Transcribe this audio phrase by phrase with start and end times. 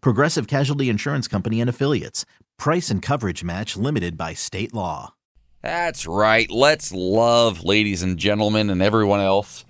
[0.00, 2.24] Progressive Casualty Insurance Company and Affiliates.
[2.58, 5.14] Price and coverage match limited by state law.
[5.62, 6.50] That's right.
[6.50, 9.64] Let's love, ladies and gentlemen, and everyone else,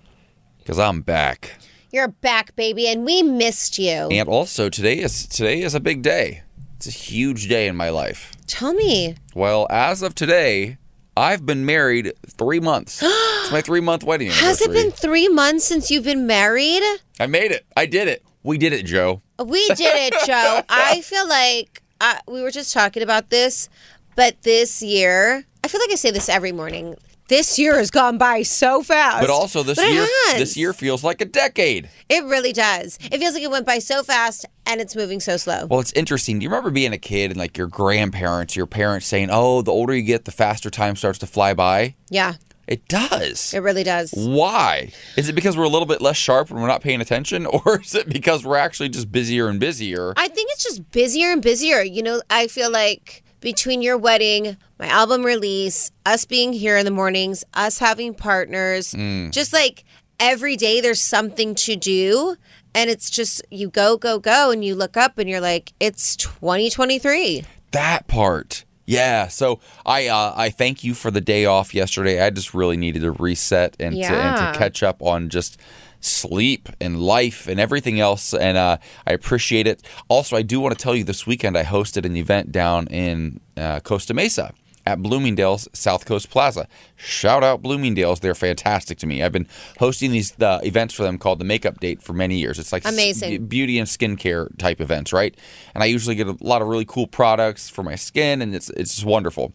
[0.59, 1.59] because I'm back.
[1.91, 4.09] You're back, baby, and we missed you.
[4.11, 6.43] And also, today is today is a big day.
[6.77, 8.33] It's a huge day in my life.
[8.47, 9.15] Tell me.
[9.35, 10.77] Well, as of today,
[11.17, 13.01] I've been married three months.
[13.03, 16.83] it's my three month wedding Has it been three months since you've been married?
[17.19, 17.65] I made it.
[17.75, 18.26] I did it.
[18.47, 19.23] We did it, Joe.
[19.45, 20.63] We did it, Joe.
[20.69, 23.69] I feel like uh, we were just talking about this,
[24.15, 26.95] but this year, I feel like I say this every morning.
[27.27, 29.21] This year has gone by so fast.
[29.21, 30.39] But also, this But it year, has.
[30.39, 31.91] this year feels like a decade.
[32.09, 33.01] It really does.
[33.11, 35.67] It feels like it went by so fast and it's moving so slow.
[35.67, 36.39] Well, it's interesting.
[36.39, 39.73] Do you remember being a kid and like your grandparents, your parents saying, "Oh, the
[39.73, 42.35] older you get, the faster time starts to fly by." Yeah,
[42.67, 43.55] It does.
[43.55, 44.13] it really does.
[44.17, 44.91] Why?
[45.17, 47.81] Is it because we're a little bit less sharp when we're not paying attention, or
[47.81, 50.13] is it because we're actually just busier and busier?
[50.17, 51.83] I think it's just busier and busier.
[51.83, 56.85] You know, I feel like between your wedding, my album release, us being here in
[56.85, 59.31] the mornings, us having partners, Mm.
[59.31, 59.85] just like
[60.19, 62.37] every day there's something to do.
[62.75, 66.15] And it's just you go, go, go, and you look up and you're like, it's
[66.17, 67.45] 2023.
[67.73, 68.65] that part.
[68.87, 69.29] Yeah.
[69.29, 72.23] So I uh, I thank you for the day off yesterday.
[72.23, 75.59] I just really needed to reset and, to, and to catch up on just
[76.01, 78.33] sleep and life and everything else.
[78.33, 79.83] And uh, I appreciate it.
[80.09, 83.41] Also, I do want to tell you this weekend I hosted an event down in
[83.57, 84.53] uh, Costa Mesa.
[84.87, 86.69] At Bloomingdale's South Coast Plaza.
[86.95, 88.21] Shout out Bloomingdale's.
[88.21, 89.21] They're fantastic to me.
[89.23, 89.49] I've been
[89.81, 92.59] hosting these uh, events for them called the Makeup Date for many years.
[92.61, 93.47] It's like s- Amazing.
[93.47, 95.37] beauty and skincare type events, right?
[95.75, 98.71] And I usually get a lot of really cool products for my skin, and it's
[98.71, 99.53] it's just wonderful.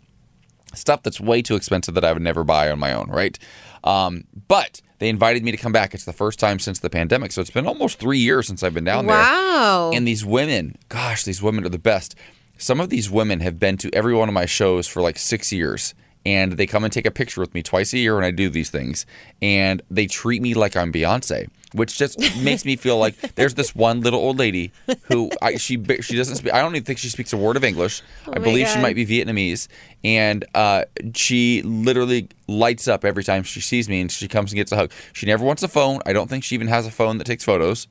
[0.74, 3.38] Stuff that's way too expensive that I would never buy on my own, right?
[3.84, 5.94] Um, but they invited me to come back.
[5.94, 8.74] It's the first time since the pandemic, so it's been almost three years since I've
[8.74, 9.16] been down there.
[9.18, 9.92] Wow.
[9.94, 12.16] And these women, gosh, these women are the best.
[12.62, 15.52] Some of these women have been to every one of my shows for like six
[15.52, 15.96] years.
[16.24, 18.52] And they come and take a picture with me twice a year when I do
[18.52, 19.08] these things.
[19.42, 23.74] And they treat me like I'm Beyonce, which just makes me feel like there's this
[23.74, 24.72] one little old lady
[25.06, 26.54] who I, she she doesn't speak.
[26.54, 28.04] I don't even think she speaks a word of English.
[28.28, 29.68] I my believe she might be Vietnamese,
[30.04, 30.84] and uh,
[31.16, 34.76] she literally lights up every time she sees me, and she comes and gets a
[34.76, 34.92] hug.
[35.14, 36.02] She never wants a phone.
[36.06, 37.88] I don't think she even has a phone that takes photos.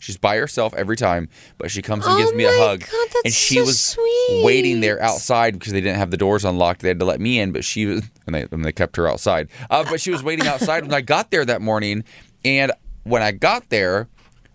[0.00, 1.28] She's by herself every time,
[1.58, 2.80] but she comes and Oh gives me a my hug.
[2.80, 4.42] God, that's and she so was sweet.
[4.44, 6.80] waiting there outside because they didn't have the doors unlocked.
[6.82, 9.08] They had to let me in, but she was, and they, and they kept her
[9.08, 9.48] outside.
[9.70, 12.04] Uh, but she was waiting outside when I got there that morning.
[12.44, 12.72] And
[13.04, 14.08] when I got there,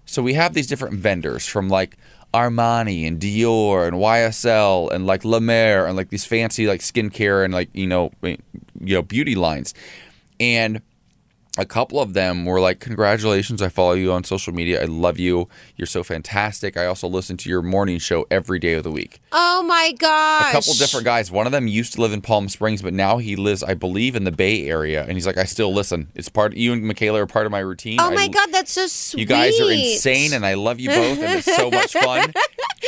[0.05, 1.97] so we have these different vendors from like
[2.33, 7.43] Armani and Dior and YSL and like La Mer and like these fancy like skincare
[7.45, 8.37] and like you know you
[8.79, 9.73] know beauty lines,
[10.39, 10.81] and
[11.57, 14.81] a couple of them were like, Congratulations, I follow you on social media.
[14.81, 15.47] I love you.
[15.75, 16.77] You're so fantastic.
[16.77, 19.21] I also listen to your morning show every day of the week.
[19.31, 20.49] oh my gosh.
[20.49, 21.31] A couple different guys.
[21.31, 24.15] One of them used to live in Palm Springs, but now he lives, I believe,
[24.15, 25.03] in the Bay Area.
[25.03, 26.09] And he's like, I still listen.
[26.15, 27.99] It's part you and Mikalah are part of my routine.
[27.99, 29.21] Oh I- my God, that's so sweet.
[29.21, 32.33] You guys are insane and I love you both and it's so much fun.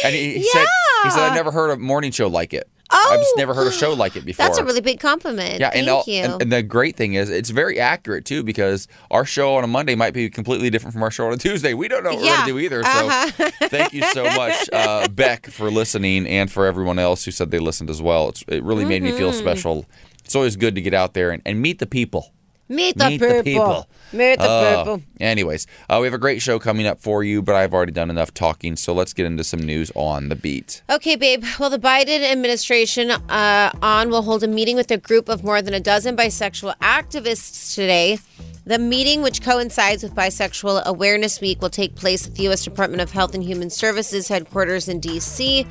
[0.04, 0.66] And he, he said
[1.04, 2.68] he said I've never heard a morning show like it.
[2.92, 3.40] I've just Oh.
[3.40, 4.46] never heard a show like it before.
[4.46, 5.60] That's a really big compliment.
[5.60, 8.88] Yeah, Thank and, all, and, and the great thing is, it's very accurate too because
[9.12, 11.74] our show on a Monday might be completely different from our show on a Tuesday.
[11.74, 12.84] We don't know what we're going to do either.
[12.84, 13.52] So, uh-huh.
[13.70, 17.60] thank you so much, uh, Beck, for listening, and for everyone else who said they
[17.60, 18.30] listened as well.
[18.30, 19.40] It's, it really made me feel Mm-hmm.
[19.40, 19.86] special.
[20.24, 22.32] It's always good to get out there and, and meet the people.
[22.68, 23.36] Meet the Meet people.
[23.38, 23.88] the people.
[24.12, 25.02] Meet the Uh, people.
[25.20, 28.10] anyways, uh, we have a great show coming up for you, but I've already done
[28.10, 30.82] enough talking, so let's get into some news on the beat.
[30.90, 31.44] Okay, babe.
[31.60, 35.62] Well, the Biden administration uh, on will hold a meeting with a group of more
[35.62, 38.20] than a dozen bisexual activists today.
[38.66, 42.64] The meeting, which coincides with Bisexual Awareness Week, will take place at the U.S.
[42.64, 45.68] Department of Health and Human Services headquarters in D.C.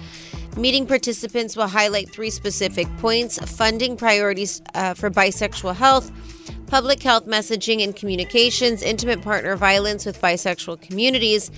[0.57, 6.13] Meeting participants will highlight three specific points funding priorities uh, for bisexual health,
[6.67, 11.51] public health messaging and communications, intimate partner violence with bisexual communities.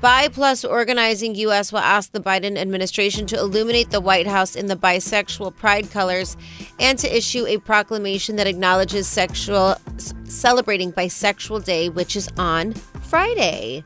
[0.00, 4.66] Bi Plus Organizing US will ask the Biden administration to illuminate the White House in
[4.66, 6.36] the bisexual pride colors
[6.78, 9.76] and to issue a proclamation that acknowledges sexual
[10.24, 13.84] celebrating Bisexual Day, which is on Friday.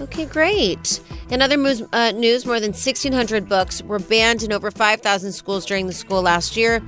[0.00, 1.00] Okay, great.
[1.30, 1.56] In other
[1.92, 6.22] uh, news, more than 1,600 books were banned in over 5,000 schools during the school
[6.22, 6.82] last year,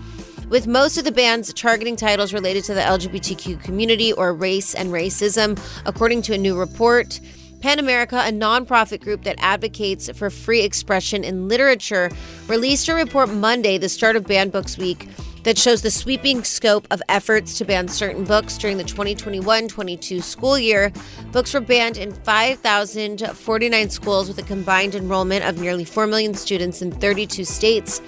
[0.54, 4.90] with most of the bans targeting titles related to the LGBTQ community or race and
[4.90, 7.18] racism, according to a new report.
[7.60, 12.08] PEN America, a nonprofit group that advocates for free expression in literature,
[12.46, 15.08] released a report Monday, the start of Banned Books Week,
[15.42, 20.20] that shows the sweeping scope of efforts to ban certain books during the 2021 22
[20.20, 20.92] school year.
[21.32, 26.80] Books were banned in 5,049 schools with a combined enrollment of nearly 4 million students
[26.80, 28.00] in 32 states.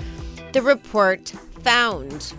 [0.53, 1.33] The report
[1.67, 2.33] found.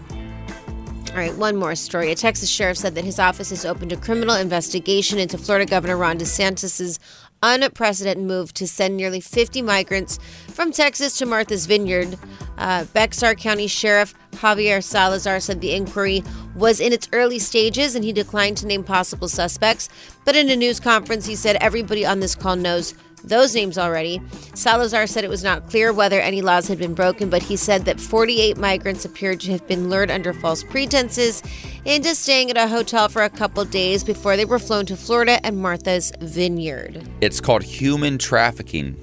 [1.09, 2.13] All right, one more story.
[2.13, 5.97] A Texas sheriff said that his office has opened a criminal investigation into Florida Governor
[5.97, 6.97] Ron DeSantis'
[7.44, 12.18] unprecedented move to send nearly 50 migrants from Texas to Martha's Vineyard.
[12.57, 16.24] Uh, Bexar County Sheriff Javier Salazar said the inquiry
[16.56, 19.89] was in its early stages and he declined to name possible suspects.
[20.24, 22.94] But in a news conference, he said everybody on this call knows
[23.24, 24.22] those names already.
[24.54, 27.86] Salazar said it was not clear whether any laws had been broken, but he said
[27.86, 31.44] that 48 migrants appeared to have been lured under false pretenses
[31.86, 35.46] into staying at a hotel for a couple days before they were flown to Florida
[35.46, 37.08] and Martha's Vineyard.
[37.22, 38.96] It's called human trafficking.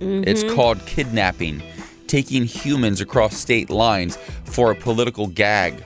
[0.00, 0.54] It's mm-hmm.
[0.54, 1.62] called kidnapping,
[2.06, 5.84] taking humans across state lines for a political gag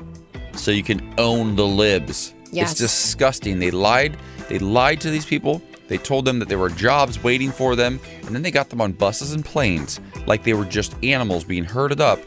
[0.54, 2.32] so you can own the libs.
[2.52, 2.70] Yes.
[2.70, 3.58] It's disgusting.
[3.58, 4.16] They lied.
[4.48, 5.60] They lied to these people.
[5.88, 8.80] They told them that there were jobs waiting for them, and then they got them
[8.80, 12.18] on buses and planes like they were just animals being herded up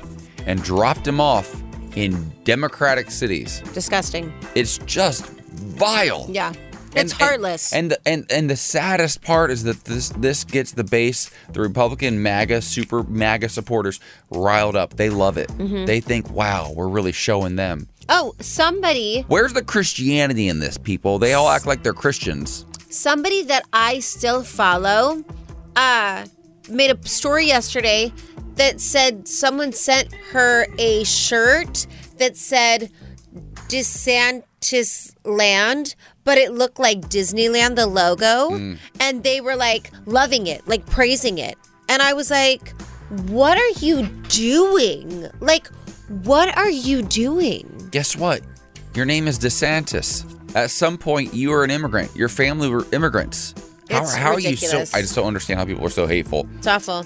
[0.46, 1.62] and dropped them off
[1.96, 3.62] in democratic cities.
[3.74, 4.32] Disgusting.
[4.56, 6.28] It's just vile.
[6.30, 6.54] Yeah.
[6.96, 7.74] And- It's heartless.
[7.74, 11.60] And, and and and the saddest part is that this this gets the base, the
[11.62, 14.00] Republican MAGA super MAGA supporters
[14.32, 14.96] riled up.
[14.96, 15.50] They love it.
[15.50, 15.86] Mm-hmm.
[15.86, 17.88] They think, wow, we're really showing them.
[18.10, 21.20] oh, somebody Where's the Christianity in this, people?
[21.20, 22.66] They all act like they're Christians.
[22.90, 25.24] Somebody that I still follow
[25.76, 26.26] uh
[26.70, 28.12] made a story yesterday
[28.56, 31.88] that said someone sent her a shirt
[32.18, 32.92] that said
[33.70, 38.50] DeSantis Land, but it looked like Disneyland, the logo.
[39.00, 41.56] And they were like loving it, like praising it.
[41.90, 42.74] And I was like,
[43.30, 45.30] what are you doing?
[45.40, 45.68] Like,
[46.24, 47.90] what are you doing?
[47.92, 48.42] Guess what?
[48.94, 50.26] Your name is DeSantis.
[50.56, 52.16] At some point, you were an immigrant.
[52.16, 53.54] Your family were immigrants.
[53.90, 54.80] How, It's how are you so?
[54.94, 56.48] I just don't understand how people are so hateful.
[56.58, 57.06] It's awful.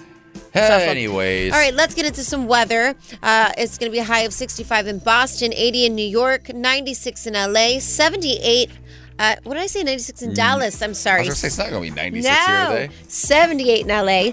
[0.56, 0.56] awful.
[0.56, 2.96] Anyways, All right, let's get into some weather.
[3.22, 6.54] Uh, it's going to be a high of 65 in Boston, 80 in New York,
[6.54, 8.72] 96 in LA, 78.
[9.20, 9.84] Uh, what did I say?
[9.84, 10.82] 96 in Dallas.
[10.82, 11.20] I'm I sorry.
[11.20, 12.94] was gonna say it's not gonna be 96 here no, today.
[13.08, 14.32] 78 in LA,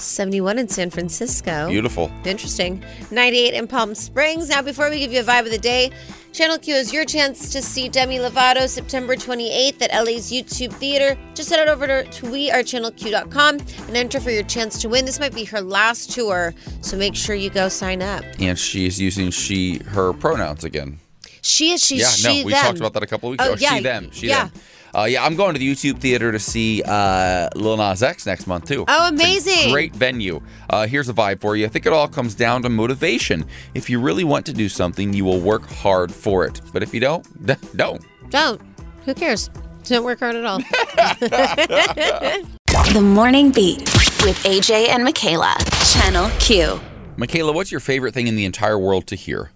[0.00, 1.68] 71 in San Francisco.
[1.68, 2.10] Beautiful.
[2.24, 2.82] Interesting.
[3.10, 4.48] 98 in Palm Springs.
[4.48, 5.90] Now, before we give you a vibe of the day,
[6.32, 11.18] Channel Q is your chance to see Demi Lovato September 28th at LA's YouTube Theater.
[11.34, 13.58] Just head on over to, wearechannelq.com
[13.88, 15.04] and enter for your chance to win.
[15.04, 18.24] This might be her last tour, so make sure you go sign up.
[18.38, 20.98] And she is using she her pronouns again.
[21.40, 22.62] She is, she's, Yeah, she, no, we them.
[22.64, 23.60] talked about that a couple weeks Oh, ago.
[23.60, 24.44] yeah, she, them, she, yeah.
[24.48, 24.52] them.
[24.94, 28.46] Uh, yeah, I'm going to the YouTube theater to see uh, Lil Nas X next
[28.46, 28.84] month too.
[28.88, 29.72] Oh, It's a amazing.
[29.72, 30.40] great venue.
[30.70, 31.66] Uh, here's a vibe for you.
[31.66, 33.44] I think it all comes down to motivation.
[33.74, 36.60] If you really want to do something, you will work hard for it.
[36.72, 37.24] But if you don't,
[37.76, 38.02] don't.
[38.30, 38.60] Don't.
[39.04, 39.50] Who cares?
[39.84, 40.60] Don't work hard at all.
[42.92, 43.80] The Morning Beat
[44.24, 45.56] with AJ and Mikalah.
[45.92, 46.80] Channel Q.
[47.16, 49.50] Mikalah, what's your favorite thing in the entire world to hear?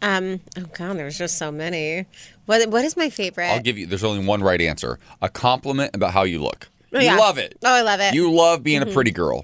[0.00, 0.40] um.
[0.56, 2.06] Oh God, there's just so many.
[2.48, 3.48] What What is my favorite?
[3.48, 3.84] I'll give you.
[3.84, 4.98] There's only one right answer.
[5.20, 6.70] A compliment about how you look.
[6.94, 7.16] Oh, you yeah.
[7.16, 7.58] love it.
[7.62, 8.14] Oh, I love it.
[8.14, 8.94] You love being a mm-hmm.
[8.94, 9.42] pretty girl.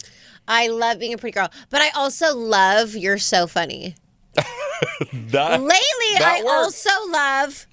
[0.49, 3.95] I love being a pretty girl, but I also love you're so funny.
[5.31, 6.87] That, Lately, that I works.
[6.87, 7.67] also love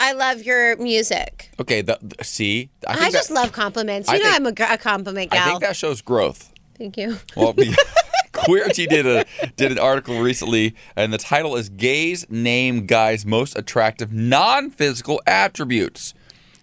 [0.00, 1.50] I love your music.
[1.60, 1.82] Okay.
[1.82, 4.08] The, the- see, I, I, think just love compliments.
[4.08, 5.46] You I know, think- I'm a, a compliment I gal.
[5.46, 6.52] think that shows growth.
[6.76, 7.16] Thank you.
[7.36, 7.54] Well,
[8.32, 9.24] Queerty did a
[9.56, 16.14] did an article recently, and the title is "Gays Name Guys' Most Attractive Non-Physical Attributes."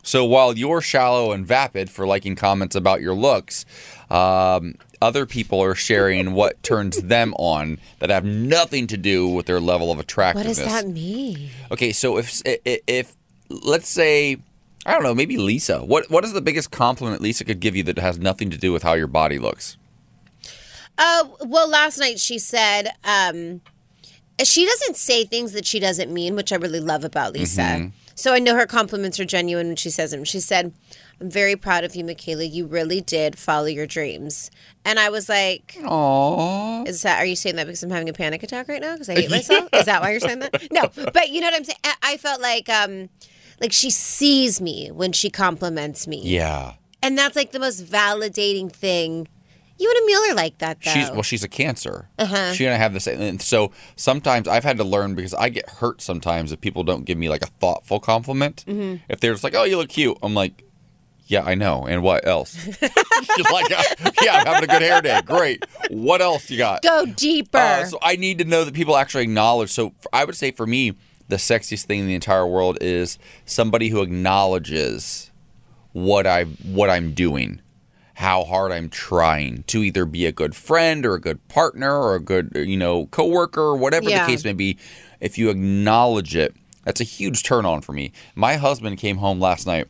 [0.02, 3.66] So while you're shallow and vapid for liking comments about your looks,
[4.10, 9.46] um, other people are sharing what turns them on that have nothing to do with
[9.46, 10.58] their level of attractiveness.
[10.58, 11.50] What does that mean?
[11.72, 13.16] Okay, so if if, if
[13.50, 14.38] let's say
[14.86, 15.80] I don't know, maybe Lisa.
[15.80, 18.72] What what is the biggest compliment Lisa could give you that has nothing to do
[18.72, 19.78] with how your body looks?
[21.00, 23.62] Oh, well, last night she said um,
[24.44, 27.62] she doesn't say things that she doesn't mean, which I really love about Lisa.
[27.62, 27.88] Mm-hmm.
[28.16, 30.26] So I know her compliments are genuine when she says them.
[30.26, 30.74] She said,
[31.22, 32.52] I'm very proud of you, Mikalah.
[32.52, 34.52] You really did follow your dreams.
[34.84, 37.20] And I was like, "Oh, Is that?
[37.20, 39.30] Are you saying that because I'm having a panic attack right now because I hate
[39.38, 39.70] myself?
[39.72, 40.68] Is that why you're saying that?
[40.72, 41.78] No, but you know what I'm saying.
[41.86, 43.08] I- I felt like, um,
[43.62, 46.74] like she sees me when she compliments me, Yeah.
[47.04, 49.28] and that's like the most validating thing.
[49.80, 50.92] You and Emil are like that, though.
[50.92, 52.10] She's well, she's a cancer.
[52.20, 52.52] Uh-huh.
[52.54, 53.22] She's gonna have the same.
[53.22, 57.06] And so sometimes I've had to learn because I get hurt sometimes if people don't
[57.06, 58.66] give me like a thoughtful compliment.
[58.68, 59.04] Mm-hmm.
[59.08, 60.64] If they're just like, "Oh, you look cute," I'm like,
[61.28, 62.58] "Yeah, I know." And what else?
[63.52, 65.22] Like, "Uh, "Yeah, I'm having a good hair day.
[65.26, 65.64] Great.
[65.90, 67.58] What else you got?" Go deeper.
[67.58, 69.72] Uh, so I need to know that people actually acknowledge.
[69.72, 70.94] So I would say for me,
[71.30, 75.32] the sexiest thing in the entire world is somebody who acknowledges
[75.92, 77.62] what I what I'm doing,
[78.20, 82.16] how hard I'm trying to either be a good friend or a good partner or
[82.16, 84.26] a good you know coworker or whatever Yeah.
[84.26, 84.78] the case may be.
[85.22, 88.12] If you acknowledge it, that's a huge turn on for me.
[88.36, 89.88] My husband came home last night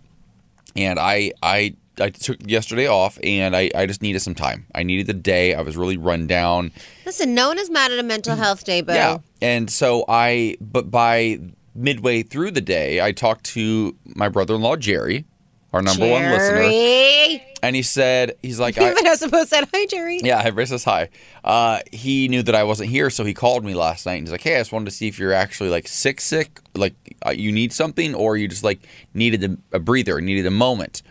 [0.76, 4.68] and I I I took yesterday off and I, I just needed some time.
[4.76, 5.56] I needed the day.
[5.56, 6.72] I was really run down.
[7.08, 8.40] Listen, no one is mad at a mental mm.
[8.40, 9.18] health day, but Yeah.
[9.42, 11.40] And so I, but by
[11.74, 15.26] midway through the day, I talked to my brother in law, Jerry,
[15.74, 17.46] our number one listener.
[17.62, 20.84] And he said, he's like, I, Even as opposed said, "Hi, Jerry." yeah, I says
[20.84, 21.10] hi.
[21.44, 24.32] Uh, he knew that I wasn't here, so he called me last night and he's
[24.32, 26.94] like, "Hey, I just wanted to see if you're actually like sick, sick, like
[27.26, 28.80] uh, you need something, or you just like
[29.14, 31.02] needed a, a breather, needed a moment."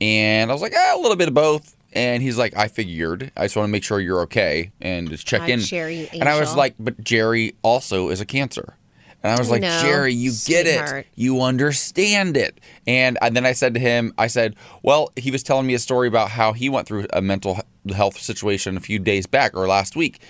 [0.00, 3.32] And I was like, eh, "A little bit of both." And he's like, "I figured.
[3.36, 6.28] I just want to make sure you're okay and just check God, in." Jerry, and
[6.28, 8.76] I was like, "But Jerry also is a cancer."
[9.26, 11.06] And I was like, Jerry, you get it.
[11.16, 12.60] You understand it.
[12.86, 14.54] And, and then I said to him, I said,
[14.84, 17.58] well, he was telling me a story about how he went through a mental
[17.92, 20.20] health situation a few days back or last week,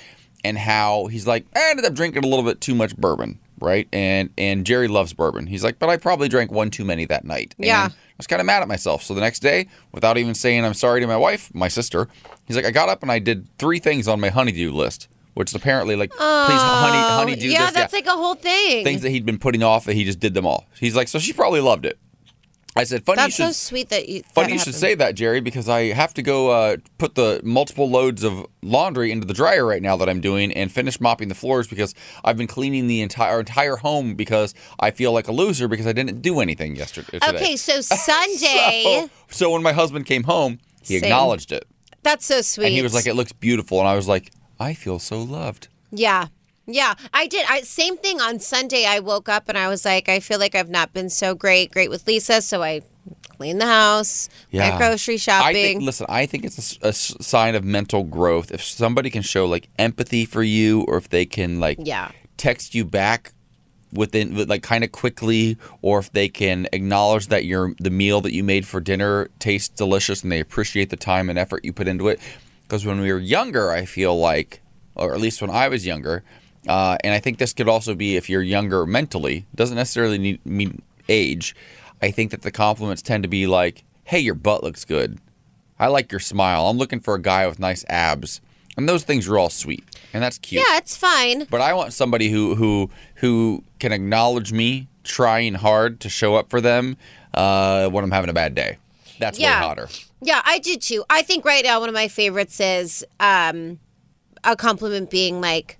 [0.43, 3.87] and how he's like, I ended up drinking a little bit too much bourbon, right?
[3.93, 5.47] And and Jerry loves bourbon.
[5.47, 7.55] He's like, but I probably drank one too many that night.
[7.59, 7.85] Yeah.
[7.85, 9.03] And I was kind of mad at myself.
[9.03, 12.09] So the next day, without even saying I'm sorry to my wife, my sister,
[12.47, 15.51] he's like, I got up and I did three things on my honeydew list, which
[15.51, 17.75] is apparently like, oh, please, honey, honey, do yeah, this.
[17.75, 18.85] that's like a whole thing.
[18.85, 20.65] things that he'd been putting off, that he just did them all.
[20.81, 21.99] He's like, so she probably loved it.
[22.75, 23.57] I said, funny that's you so should.
[23.57, 24.23] sweet that you.
[24.35, 27.43] Funny that you should say that, Jerry, because I have to go uh, put the
[27.45, 31.29] multiple loads of laundry into the dryer right now that I'm doing and finish mopping
[31.29, 35.33] the floors because I've been cleaning the entire entire home because I feel like a
[35.33, 37.19] loser because I didn't do anything yesterday.
[37.19, 37.29] today.
[37.29, 38.83] Okay, so Sunday.
[38.85, 41.05] So, so when my husband came home, he Same.
[41.05, 41.67] acknowledged it
[42.07, 42.67] that's so sweet.
[42.67, 45.69] and he was like, "It looks beautiful," and I was like, "I feel so loved."
[45.91, 46.27] Yeah.
[46.69, 47.47] Yeah, I did.
[47.49, 48.87] I same thing on Sunday.
[48.87, 51.71] I woke up and I was like, I feel like I've not been so great,
[51.71, 52.43] great with Lisa.
[52.43, 52.81] So I
[53.37, 55.55] cleaned the house, went grocery I shopping.
[55.55, 59.69] think, listen, I think it's a sign of mental growth if somebody can show like
[59.79, 62.11] empathy for you, or if they can like Yeah.
[62.37, 63.33] text you back
[63.93, 68.33] within like kind of quickly, or if they can acknowledge that your the meal that
[68.33, 71.87] you made for dinner tastes delicious and they appreciate the time and effort you put
[71.87, 72.19] into it.
[72.67, 74.61] Because when we were younger, I feel like,
[74.95, 76.25] or at least when I was younger,
[76.69, 80.45] uh, and I think this could also be if you're younger mentally, doesn't necessarily need,
[80.45, 81.55] mean age.
[82.03, 85.19] I think that the compliments tend to be like, "Hey, your butt looks good.
[85.79, 86.67] I like your smile.
[86.69, 88.41] I'm looking for a guy with nice abs."
[88.77, 90.63] And those things are all sweet, and that's cute.
[90.69, 91.45] yeah, it's fine.
[91.49, 96.51] But I want somebody who who who can acknowledge me trying hard to show up
[96.51, 96.97] for them
[97.33, 98.77] uh, when I'm having a bad day.
[99.21, 99.61] That's Yeah.
[99.61, 99.89] way hotter.
[100.21, 101.05] Yeah, I do too.
[101.11, 103.79] I think right now one of my favorites is um,
[104.45, 105.79] a compliment being like,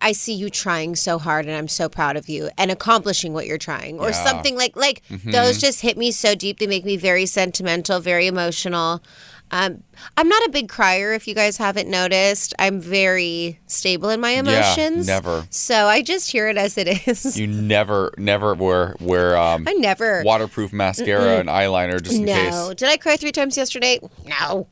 [0.00, 3.46] I see you trying so hard and I'm so proud of you and accomplishing what
[3.46, 4.24] you're trying or Yeah.
[4.24, 6.60] something like like those just hit me so deep.
[6.60, 9.02] They make me very sentimental, very emotional.
[9.50, 9.82] Um,
[10.16, 12.54] I'm not a big crier if you guys haven't noticed.
[12.58, 15.06] I'm very stable in my emotions.
[15.06, 15.46] never.
[15.50, 17.38] So I just hear it as it is.
[17.38, 20.22] You never never wear wear um, I never.
[20.24, 22.34] waterproof mascara and eyeliner just in no.
[22.34, 22.74] case.
[22.74, 24.00] Did I cry three times yesterday?
[24.26, 24.66] No.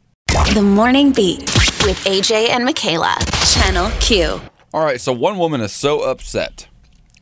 [0.53, 1.41] The Morning Beat
[1.85, 3.17] with AJ and Mikalah.
[3.55, 4.41] Channel Q.
[4.75, 6.69] All right, so one woman is so upset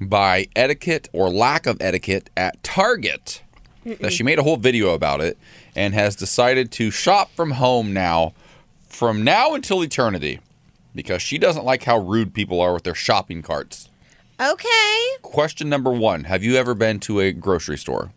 [0.00, 3.42] by etiquette or lack of etiquette at Target
[3.84, 5.38] that she made a whole video about it
[5.76, 8.32] and has decided to shop from home now
[8.88, 10.38] from now until eternity
[10.94, 13.88] because she doesn't like how rude people are with their shopping carts.
[14.40, 15.06] Okay.
[15.22, 18.10] Question number 1, have you ever been to a grocery store?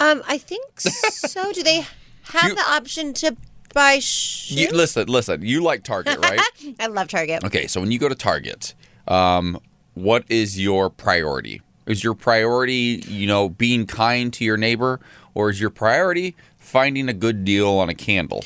[0.00, 1.52] Um, I think so.
[1.52, 1.84] Do they
[2.32, 3.36] have You- the option to
[3.74, 4.52] buy shoes?
[4.58, 6.40] You, listen, listen, you like Target, right?
[6.80, 7.44] I love Target.
[7.44, 8.74] Okay, so when you go to Target,
[9.06, 9.58] um,
[9.94, 11.60] what is your priority?
[11.86, 15.00] Is your priority, you know, being kind to your neighbor,
[15.34, 16.34] or is your priority
[16.74, 18.42] finding a good deal on a candle?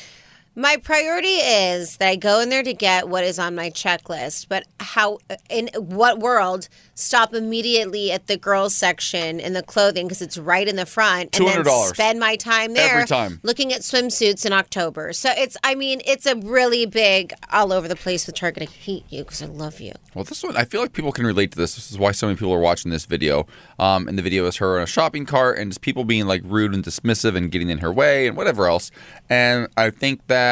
[0.59, 4.47] My priority is that I go in there to get what is on my checklist,
[4.49, 10.21] but how in what world stop immediately at the girls section in the clothing because
[10.21, 11.95] it's right in the front and then $200.
[11.95, 13.39] spend my time there Every time.
[13.41, 15.13] looking at swimsuits in October.
[15.13, 18.63] So it's I mean, it's a really big all over the place with Target.
[18.63, 19.93] I hate you because I love you.
[20.13, 21.75] Well, this one, I feel like people can relate to this.
[21.75, 23.47] This is why so many people are watching this video.
[23.77, 26.41] Um, and the video is her in a shopping cart and just people being like
[26.43, 28.91] rude and dismissive and getting in her way and whatever else.
[29.29, 30.48] And I think that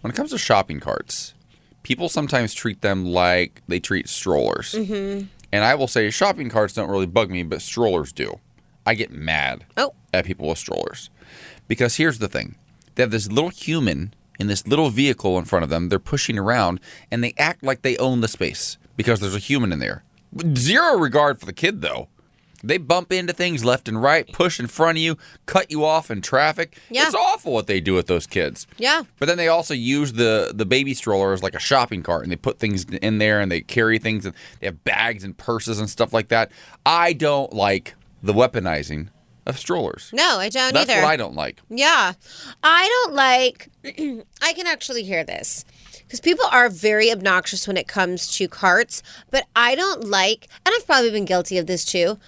[0.00, 1.34] when it comes to shopping carts,
[1.82, 4.72] people sometimes treat them like they treat strollers.
[4.74, 5.26] Mm-hmm.
[5.52, 8.38] And I will say shopping carts don't really bug me, but strollers do.
[8.86, 9.94] I get mad Oh.
[10.12, 11.10] at people with strollers.
[11.66, 12.54] Because here's the thing
[12.94, 15.88] they have this little human in this little vehicle in front of them.
[15.88, 16.80] They're pushing around
[17.10, 20.04] and they act like they own the space because there's a human in there.
[20.56, 22.08] Zero regard for the kid, though.
[22.62, 26.10] They bump into things left and right, push in front of you, cut you off
[26.10, 26.76] in traffic.
[26.90, 27.06] Yeah.
[27.06, 28.66] It's awful what they do with those kids.
[28.78, 29.02] Yeah.
[29.18, 32.32] But then they also use the the baby stroller as like a shopping cart, and
[32.32, 35.78] they put things in there, and they carry things, and they have bags and purses
[35.78, 36.50] and stuff like that.
[36.84, 39.08] I don't like the weaponizing
[39.46, 40.10] of strollers.
[40.12, 41.02] No, I don't That's either.
[41.02, 41.62] what I don't like.
[41.70, 42.12] Yeah.
[42.62, 45.64] I don't like, I can actually hear this
[46.02, 50.74] because people are very obnoxious when it comes to carts, but I don't like, and
[50.76, 52.18] I've probably been guilty of this too,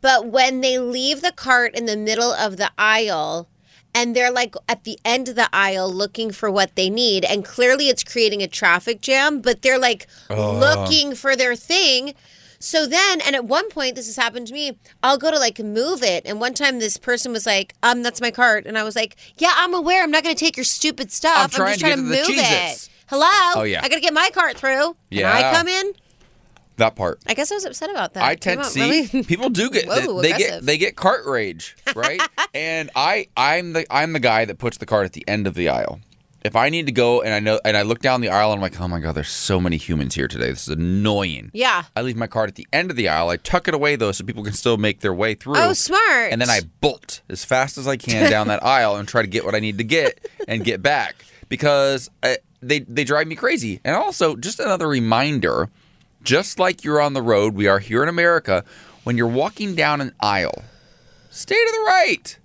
[0.00, 3.48] but when they leave the cart in the middle of the aisle,
[3.94, 7.44] and they're like at the end of the aisle looking for what they need and
[7.44, 12.14] clearly it's creating a traffic jam but they're like looking for their thing.
[12.62, 15.58] So then and at one point this has happened to me i'll go to like
[15.58, 16.24] move it.
[16.26, 18.66] And one time this person was like um that's my cart.
[18.66, 20.02] And i was like yeah i'm aware.
[20.02, 21.54] I'm not going to take your stupid stuff.
[21.58, 22.88] I'm i'm, just trying to to move it.
[23.08, 23.26] Hello?
[23.56, 23.80] Oh, yeah.
[23.82, 24.96] i gotta get my cart through.
[25.10, 25.36] Yeah.
[25.36, 25.92] and i come in
[26.80, 27.20] That part.
[27.26, 28.80] i guess i was upset about that I tend to see
[29.12, 32.20] really- people do get Whoa, they get they get cart rage, right?
[32.54, 35.54] and I I'm the I'm the guy that puts the cart at the end of
[35.54, 36.00] the aisle.
[36.42, 38.58] If I need to go and I know and I look down the aisle and
[38.58, 40.48] I'm like, oh my god, there's so many humans here today.
[40.48, 41.50] This is annoying.
[41.52, 43.28] yeah I leave my cart at the end of the aisle.
[43.28, 45.58] I tuck it away though, so people can still make their way through.
[45.58, 46.32] Oh, smart.
[46.32, 49.28] And then I bolt as fast as I can down that aisle and try to
[49.28, 53.36] get what I need to get and get back because uh, they they drive me
[53.36, 53.80] crazy.
[53.84, 55.68] And also, just another reminder,
[56.22, 58.64] just like you're on the road, we are here in America.
[59.04, 60.62] When you're walking down an aisle,
[61.30, 62.36] stay to the right.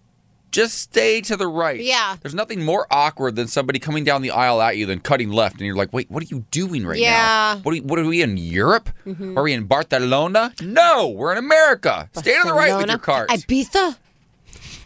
[0.52, 1.82] Just stay to the right.
[1.82, 2.16] Yeah.
[2.22, 5.58] There's nothing more awkward than somebody coming down the aisle at you than cutting left,
[5.58, 7.12] and you're like, "Wait, what are you doing right Yeah.
[7.12, 7.56] now?
[7.64, 8.90] What are, we- what are we in Europe?
[9.06, 9.38] Mm-hmm.
[9.38, 10.54] Are we in Barcelona?
[10.62, 12.10] No, we're in America.
[12.14, 13.30] Stay to the right with your cars.
[13.32, 13.98] ibiza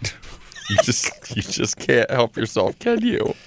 [0.72, 3.36] You just you just can't help yourself, can you?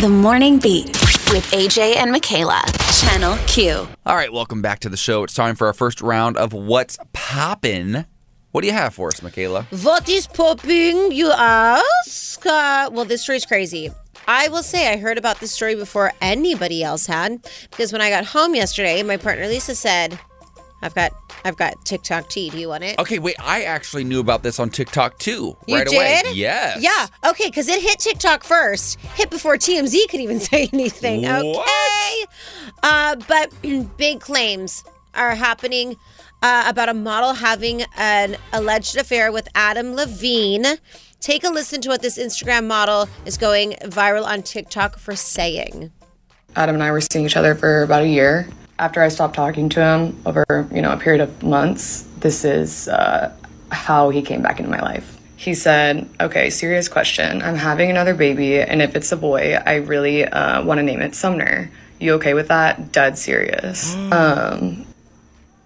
[0.00, 0.86] The Morning Beat
[1.32, 2.62] with AJ and Mikalah.
[3.00, 3.86] Channel Q.
[4.04, 5.22] All right, welcome back to the show.
[5.22, 8.04] It's time for our first round of What's Poppin'.
[8.50, 9.64] What do you have for us, Mikalah?
[9.84, 12.44] What is popping, you ask?
[12.44, 13.90] Uh, well, this story's crazy.
[14.26, 18.10] I will say I heard about this story before anybody else had because when I
[18.10, 20.18] got home yesterday, my partner Lisa said,
[20.82, 21.12] "I've got,
[21.44, 22.50] I've got TikTok tea.
[22.50, 25.56] Do you want it?" Okay, wait, I actually knew about this on TikTok too.
[25.66, 25.96] You right did?
[25.96, 26.22] away.
[26.34, 26.82] Yes.
[26.82, 27.30] Yeah.
[27.30, 28.98] Okay, because it hit TikTok first.
[29.00, 31.22] Hit before TMZ could even say anything.
[31.22, 31.44] What?
[31.44, 32.24] Okay.
[32.82, 33.52] Uh, but
[33.96, 35.96] big claims are happening
[36.42, 40.66] uh, about a model having an alleged affair with Adam Levine.
[41.20, 45.90] Take a listen to what this Instagram model is going viral on TikTok for saying.
[46.54, 48.46] Adam and I were seeing each other for about a year.
[48.78, 52.88] After I stopped talking to him over, you know, a period of months, this is
[52.88, 53.34] uh,
[53.70, 55.16] how he came back into my life.
[55.36, 57.42] He said, "Okay, serious question.
[57.42, 61.00] I'm having another baby, and if it's a boy, I really uh, want to name
[61.02, 61.70] it Sumner.
[62.00, 62.92] You okay with that?
[62.92, 64.86] Dead serious." um,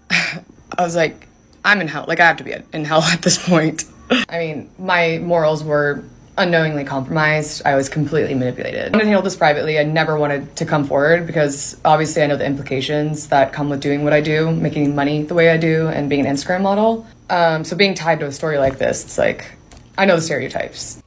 [0.11, 0.43] I
[0.83, 1.27] was like,
[1.65, 2.05] "I'm in hell.
[2.07, 3.85] Like I have to be in hell at this point."
[4.27, 6.03] I mean, my morals were
[6.39, 7.61] unknowingly compromised.
[7.65, 8.87] I was completely manipulated.
[8.87, 9.77] I wanted to handle this privately.
[9.77, 13.81] I never wanted to come forward because obviously I know the implications that come with
[13.81, 17.05] doing what I do, making money the way I do, and being an Instagram model.
[17.29, 19.51] Um, so being tied to a story like this, it's like
[19.97, 21.03] I know the stereotypes.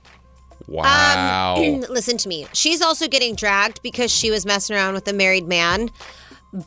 [0.68, 1.56] Wow.
[1.56, 2.46] Um, listen to me.
[2.52, 5.90] She's also getting dragged because she was messing around with a married man.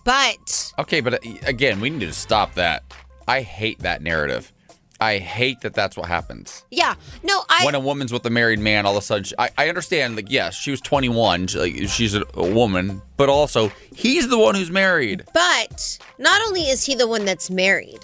[0.04, 2.84] But okay, but uh, again, we need to stop that.
[3.28, 4.52] I hate that narrative.
[5.00, 6.64] I hate that that's what happens.
[6.72, 7.66] yeah, no, I.
[7.66, 10.16] when a woman's with a married man, all of a sudden, she, I, I understand.
[10.16, 11.48] Like, yes, she was 21.
[11.48, 15.24] she- like, she's a, a woman, but also he's the one who's married.
[15.34, 18.00] But not only is he the one that's married,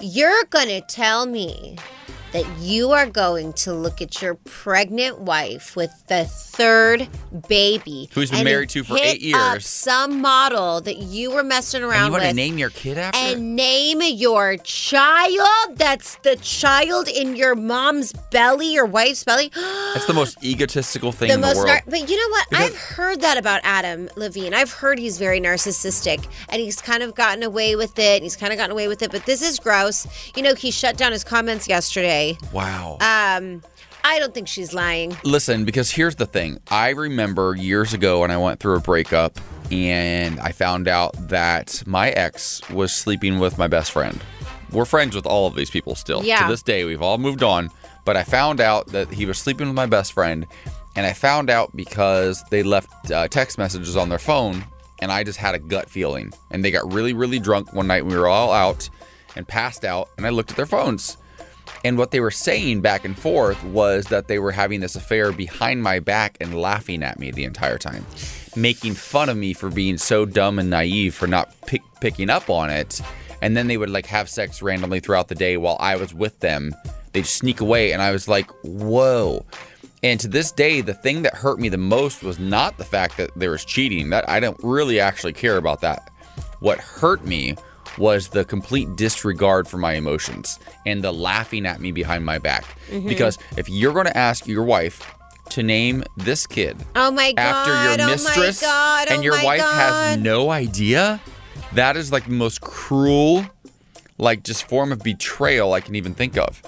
[0.00, 1.76] you're going to tell me
[2.36, 7.08] that you are going to look at your pregnant wife with the third
[7.48, 9.66] baby, Who's been married to for eight up years.
[9.66, 13.18] some model that you were messing And around you want to name your kid after?
[13.18, 15.76] and name your child.
[15.78, 19.50] That's the child in your mom's belly, your wife's belly.
[19.54, 21.68] That's the most egotistical thing the in the most world.
[21.68, 25.18] nar- but you know what Because- i've heard that about adam levine i've heard he's
[25.18, 28.88] very narcissistic and he's kind of gotten away with it he's kind of gotten away
[28.88, 32.96] with it but this is gross you know he shut down his comments yesterday wow.
[33.00, 33.62] um
[34.04, 36.58] i don't think she's lying Listen, because here's the thing.
[36.70, 39.38] I remember years ago when I went through a breakup
[39.70, 44.20] and I found out that my ex was sleeping with my best friend.
[44.70, 46.22] We're friends with all of these people still.
[46.24, 46.42] Yeah.
[46.44, 47.70] To this day, we've all moved on.
[48.04, 50.46] But I found out that he was sleeping with my best friend.
[50.94, 54.64] And I found out because they left uh, text messages on their phone.
[55.00, 56.32] And I just had a gut feeling.
[56.50, 58.04] And they got really, really drunk one night.
[58.06, 58.88] We were all out
[59.34, 60.08] and passed out.
[60.16, 61.16] And I looked at their phones.
[61.84, 65.32] And what they were saying back and forth was that they were having this affair
[65.32, 68.04] behind my back and laughing at me the entire time,
[68.56, 72.50] making fun of me for being so dumb and naive for not pick, picking up
[72.50, 73.00] on it.
[73.42, 76.40] And then they would like have sex randomly throughout the day while I was with
[76.40, 76.74] them.
[77.12, 79.44] They'd sneak away, and I was like, whoa.
[80.02, 83.16] And to this day, the thing that hurt me the most was not the fact
[83.16, 84.10] that there was cheating.
[84.10, 86.10] That I don't really actually care about that.
[86.60, 87.56] What hurt me
[87.98, 92.64] was the complete disregard for my emotions and the laughing at me behind my back.
[92.90, 93.08] Mm-hmm.
[93.08, 95.14] Because if you're going to ask your wife
[95.50, 99.22] to name this kid oh my god after your mistress oh my god, and oh
[99.22, 101.20] your wife has no idea,
[101.72, 103.46] that is like the most cruel,
[104.18, 106.62] like just form of betrayal I can even think of.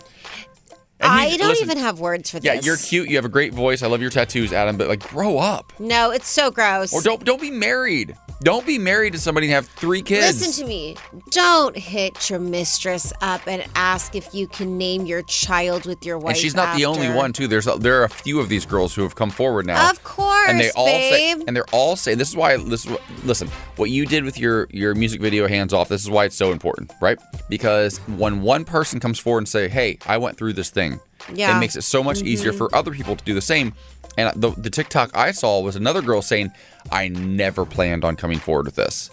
[1.01, 3.09] And i don't listen, even have words for Yeah, this Yeah, you're cute.
[3.09, 3.85] You have a great voice.
[3.85, 4.77] I love your tattoos, Adam.
[4.77, 8.17] But like, grow up, no it's so gross or don't don't be married.
[8.41, 10.41] Don't be married to somebody and have three kids.
[10.41, 10.97] Listen to me.
[11.31, 16.19] Don't hit your mistress up and ask if you can name your child with your
[16.19, 16.35] wife.
[16.35, 17.49] And she's not the only one, too.
[17.49, 19.91] There's a, there are a few of these girls who have come forward now.
[19.91, 22.57] Of course, and they all say, and they're all saying, this is why.
[22.57, 25.89] This is listen, what you did with your your music video, hands off.
[25.89, 27.19] This is why it's so important, right?
[27.49, 31.01] Because when one person comes forward and say, "Hey, I went through this thing,"
[31.35, 31.57] Yeah.
[31.57, 32.59] it makes it so much easier Mm-hmm.
[32.59, 33.73] for other people to do the same.
[34.19, 36.51] And the, the TikTok I saw was another girl saying,
[36.93, 39.11] "I never planned on coming forward with this."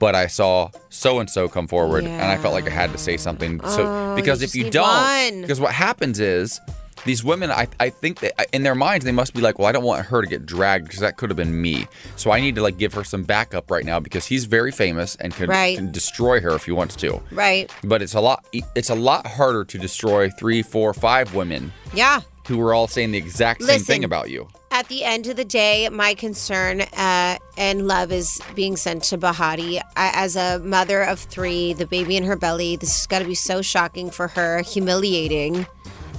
[0.00, 2.98] But I saw so and so come forward, and I felt like I had to
[2.98, 3.60] say something.
[3.60, 4.88] So Oh, because you if you don't,
[5.32, 5.42] one.
[5.42, 6.60] because what happens is
[7.04, 9.72] these women, I, I think that in their minds, they must be like, well, I
[9.72, 11.86] don't want her to get dragged because that could have been me.
[12.16, 15.14] So I need to like give her some backup right now because he's very famous
[15.16, 15.76] and can, Right.
[15.76, 17.20] can destroy her if he wants to.
[17.30, 17.72] Right.
[17.84, 22.20] But it's a lot, it's a lot harder to destroy three, four, five women Yeah.
[22.48, 23.84] Who were all saying the exact same Listen.
[23.84, 24.48] thing about you.
[24.70, 29.18] At the end of the day, my concern uh, and love is being sent to
[29.18, 29.80] Behati.
[29.96, 33.26] I, as a mother of three, the baby in her belly, this has got to
[33.26, 35.66] be so shocking for her, humiliating.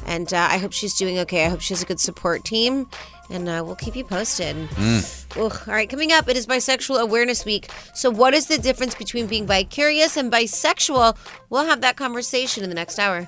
[0.06, 1.46] And uh, I hope she's doing okay.
[1.46, 2.88] I hope she has a good support team.
[3.32, 4.56] And uh, we'll keep you posted.
[4.78, 5.04] Ugh.
[5.38, 7.70] All right, coming up, it is Bisexual Awareness Week.
[7.94, 11.16] So, what is the difference between being bi-curious and bisexual?
[11.52, 13.28] We'll have that conversation in the next hour.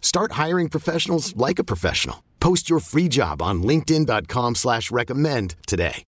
[0.00, 2.24] Start hiring professionals like a professional.
[2.40, 6.02] Post your free job on linkedin.com slash recommend today.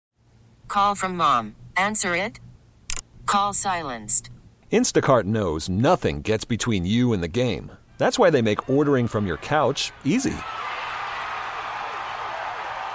[0.68, 1.56] Call from mom.
[1.76, 2.38] Answer it.
[3.26, 4.30] Call silenced.
[4.72, 7.72] Instacart knows nothing gets between you and the game.
[7.98, 10.36] That's why they make ordering from your couch easy.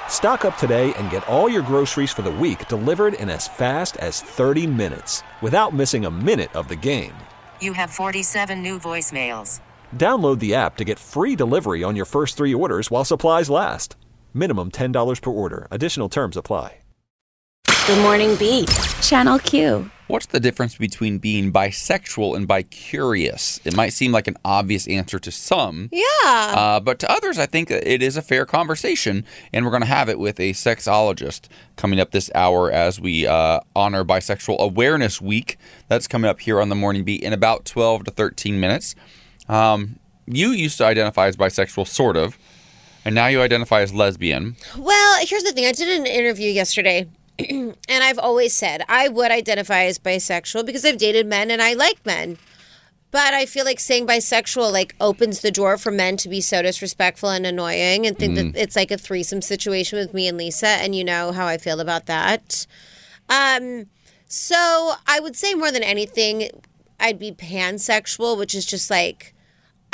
[0.10, 3.98] Stock up today and get all your groceries for the week delivered in as fast
[3.98, 7.14] as 30 minutes without missing a minute of the game.
[7.60, 9.60] You have 47 new voicemails.
[9.94, 13.98] Download the app to get free delivery on your first three orders while supplies last.
[14.34, 15.68] Minimum $10 per order.
[15.70, 16.78] Additional terms apply.
[17.88, 18.70] Good Morning Beat.
[19.04, 19.92] Channel Q.
[20.08, 23.60] what's the difference between being bisexual and bi-curious?
[23.64, 25.90] It might seem like an obvious answer to some.
[25.92, 26.04] Yeah.
[26.26, 29.88] Uh, but to others, I think it is a fair conversation, and we're going to
[29.88, 35.22] have it with a sexologist coming up this hour as we uh, honor Bisexual Awareness
[35.22, 35.60] Week.
[35.88, 38.96] That's coming up here on the Morning Beat in about 12 to 13 minutes.
[39.48, 42.38] Um, you used to identify as bisexual, sort of,
[43.04, 44.56] and now you identify as lesbian.
[44.78, 45.66] Well, here's the thing.
[45.66, 47.08] I did an interview yesterday,
[47.40, 51.74] and I've always said I would identify as bisexual because I've dated men and I
[51.74, 52.38] like men.
[53.12, 56.62] But I feel like saying bisexual like opens the door for men to be so
[56.62, 60.68] disrespectful and annoying and think that it's like a threesome situation with me and Lisa,
[60.68, 62.66] and you know how I feel about that.
[63.30, 63.86] Um,
[64.28, 66.50] so I would say more than anything,
[67.00, 69.35] I'd be pansexual, which is just like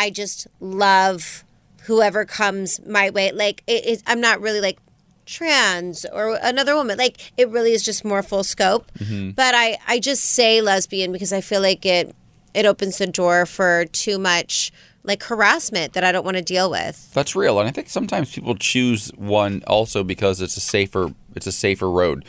[0.02, 1.44] I just love
[1.84, 3.32] whoever comes my way.
[3.32, 4.80] Like it, I'm not really like
[5.28, 6.98] trans or another woman.
[6.98, 8.92] Like it really is just more full scope.
[8.98, 9.32] Mm-hmm.
[9.32, 12.16] But I I just say lesbian because I feel like it
[12.56, 14.72] it opens the door for too much
[15.04, 17.14] like harassment that I don't want to deal with.
[17.14, 21.46] That's real, and I think sometimes people choose one also because it's a safer it's
[21.46, 22.26] a safer road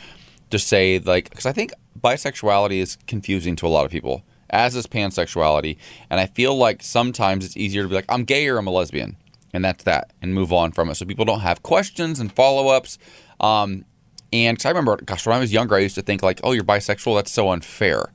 [0.51, 4.77] to say like because I think bisexuality is confusing to a lot of people, as
[4.77, 5.77] is pansexuality,
[6.11, 8.71] and I feel like sometimes it's easier to be like I'm gay or I'm a
[8.71, 9.17] lesbian,
[9.53, 12.69] and that's that, and move on from it, so people don't have questions and follow
[12.69, 12.99] ups.
[13.41, 13.85] Um,
[14.33, 16.53] and 'cause I remember, gosh, when I was younger, I used to think like, oh,
[16.53, 18.13] you're bisexual, that's so unfair.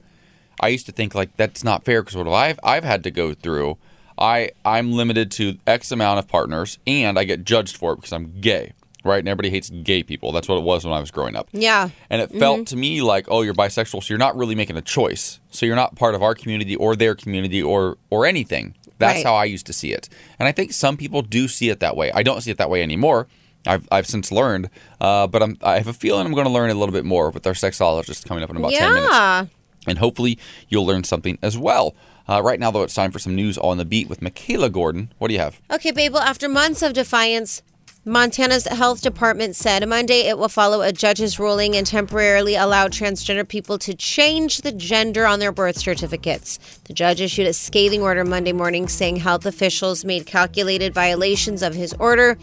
[0.60, 3.34] I used to think like that's not fair because what I've I've had to go
[3.34, 3.78] through.
[4.18, 8.12] I I'm limited to X amount of partners, and I get judged for it because
[8.14, 8.74] I'm gay,
[9.08, 9.20] right?
[9.20, 10.32] And everybody hates gay people.
[10.32, 11.48] That's what it was when I was growing up.
[11.52, 11.90] Yeah.
[12.10, 14.82] And it felt to me like, oh, you're bisexual, so you're not really making a
[14.82, 15.40] choice.
[15.50, 18.76] So you're not part of our community or their community or or anything.
[19.00, 19.26] That's Right.
[19.26, 20.10] how I used to see it.
[20.40, 22.12] And I think some people do see it that way.
[22.14, 23.28] I don't see it that way anymore.
[23.66, 24.70] I've, I've since learned,
[25.02, 27.30] uh, but I'm, I have a feeling I'm going to learn a little bit more
[27.32, 29.52] with our sexologist coming up in about 10 minutes
[29.88, 30.38] and hopefully
[30.70, 31.96] you'll learn something as well.
[32.30, 35.14] Uh, right now, though, it's time for some news on the beat with Mikalah Gordon.
[35.18, 35.62] What do you have?
[35.72, 37.62] Okay, Babel, after months of defiance,
[38.08, 43.46] Montana's health department said Monday it will follow a judge's ruling and temporarily allow transgender
[43.46, 46.58] people to change the gender on their birth certificates.
[46.86, 51.76] The judge issued a scathing order Monday morning saying health officials made calculated violations of
[51.76, 52.38] his order,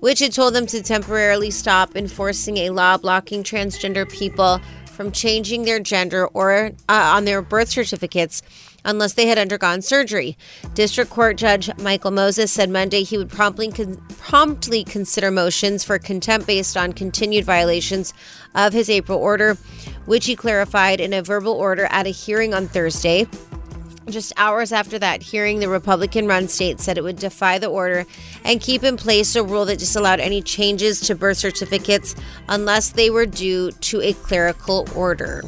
[0.00, 5.62] which had told them to temporarily stop enforcing a law blocking transgender people from changing
[5.62, 8.42] their gender or uh, on their birth certificates
[8.86, 10.38] unless they had undergone surgery.
[10.72, 15.98] District Court Judge Michael Moses said Monday he would promptly con- promptly consider motions for
[15.98, 18.14] contempt based on continued violations
[18.54, 19.58] of his April order,
[20.06, 23.26] which he clarified in a verbal order at a hearing on Thursday.
[24.08, 28.06] Just hours after that hearing, the Republican run state said it would defy the order
[28.44, 32.14] and keep in place a rule that disallowed any changes to birth certificates
[32.48, 35.42] unless they were due to a clerical order.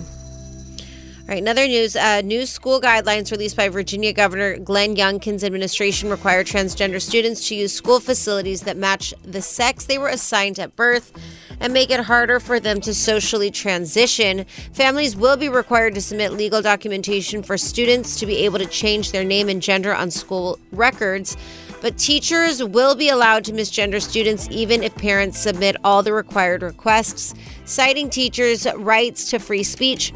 [1.29, 1.95] All right, another news.
[1.95, 7.55] Uh, new school guidelines released by Virginia Governor Glenn Youngkin's administration require transgender students to
[7.55, 11.12] use school facilities that match the sex they were assigned at birth
[11.61, 14.47] and make it harder for them to socially transition.
[14.73, 19.12] Families will be required to submit legal documentation for students to be able to change
[19.12, 21.37] their name and gender on school records.
[21.83, 26.62] But teachers will be allowed to misgender students even if parents submit all the required
[26.62, 27.35] requests,
[27.67, 30.14] citing teachers' rights to free speech.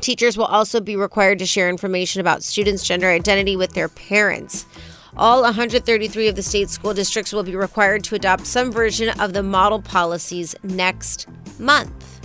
[0.00, 4.66] Teachers will also be required to share information about students' gender identity with their parents.
[5.16, 9.32] All 133 of the state school districts will be required to adopt some version of
[9.32, 11.26] the model policies next
[11.58, 12.18] month.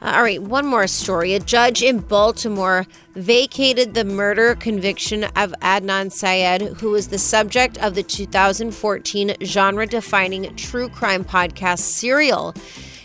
[0.00, 1.34] Uh, all right, one more story.
[1.34, 7.78] A judge in Baltimore vacated the murder conviction of Adnan Syed, who was the subject
[7.78, 12.54] of the 2014 genre defining true crime podcast Serial.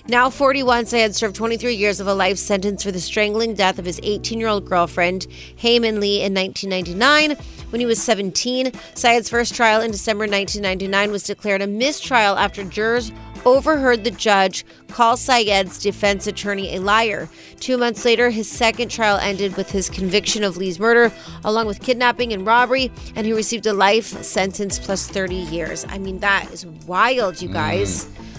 [0.08, 3.86] Now 41, Syed served 23 years of a life sentence for the strangling death of
[3.86, 7.38] his 18 year old girlfriend, Hae Min Lee, in 1999.
[7.70, 12.64] When he was 17, Syed's first trial in December 1999 was declared a mistrial after
[12.64, 13.12] jurors
[13.46, 17.30] overheard the judge call Syed's defense attorney a liar.
[17.60, 21.12] Two months later, his second trial ended with his conviction of Lee's murder,
[21.44, 25.86] along with kidnapping and robbery, and he received a life sentence plus 30 years.
[25.90, 28.06] I mean, that is wild, you guys.
[28.06, 28.31] Mm.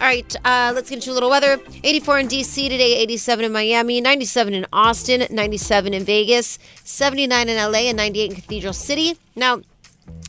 [0.00, 1.58] All right, uh, let's get into a little weather.
[1.84, 7.56] 84 in DC today, 87 in Miami, 97 in Austin, 97 in Vegas, 79 in
[7.56, 9.18] LA, and 98 in Cathedral City.
[9.36, 9.60] Now,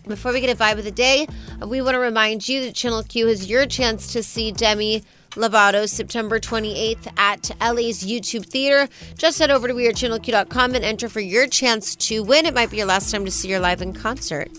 [0.05, 1.25] before we get a vibe of the day,
[1.65, 5.87] we want to remind you that Channel Q has your chance to see Demi Lovato
[5.87, 8.89] September 28th at LA's YouTube Theater.
[9.17, 12.45] Just head over to wearechannelq.com and enter for your chance to win.
[12.45, 14.51] It might be your last time to see her live in concert.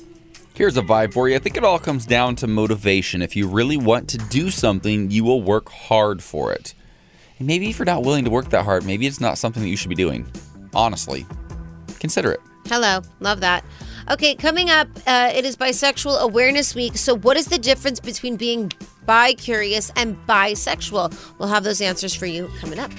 [0.54, 1.36] Here's a vibe for you.
[1.36, 3.22] I think it all comes down to motivation.
[3.22, 6.74] If you really want to do something, you will work hard for it.
[7.38, 9.70] And maybe if you're not willing to work that hard, maybe it's not something that
[9.70, 10.30] you should be doing.
[10.74, 11.26] Honestly,
[12.00, 12.40] consider it.
[12.66, 13.64] Hello, love that.
[14.10, 16.98] Okay, coming up, uh, it is Bisexual Awareness Week.
[16.98, 18.70] So, what is the difference between being
[19.06, 21.38] bi curious and bisexual?
[21.38, 22.90] We'll have those answers for you coming up.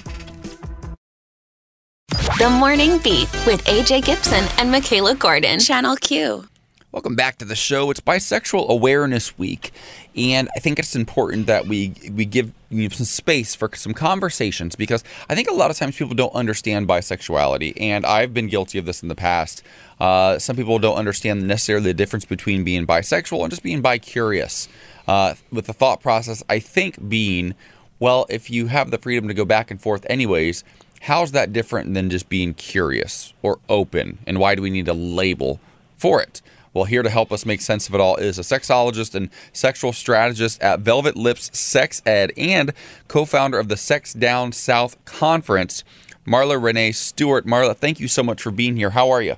[2.38, 5.60] The Morning Beat with AJ Gibson and Mikalah Gordon.
[5.60, 6.48] Channel Q.
[6.94, 7.90] Welcome back to the show.
[7.90, 9.72] It's Bisexual Awareness Week,
[10.14, 13.92] and I think it's important that we we give you know, some space for some
[13.92, 18.46] conversations because I think a lot of times people don't understand bisexuality, and I've been
[18.46, 19.64] guilty of this in the past.
[19.98, 24.68] Uh, some people don't understand necessarily the difference between being bisexual and just being bi-curious.
[25.08, 27.56] Uh, with the thought process, I think being
[27.98, 30.62] well, if you have the freedom to go back and forth, anyways.
[31.00, 34.18] How's that different than just being curious or open?
[34.28, 35.60] And why do we need a label
[35.98, 36.40] for it?
[36.74, 39.92] Well, here to help us make sense of it all is a sexologist and sexual
[39.92, 42.72] strategist at Velvet Lips Sex Ed and
[43.06, 45.84] co founder of the Sex Down South Conference,
[46.26, 47.46] Marla Renee Stewart.
[47.46, 48.90] Marla, thank you so much for being here.
[48.90, 49.36] How are you?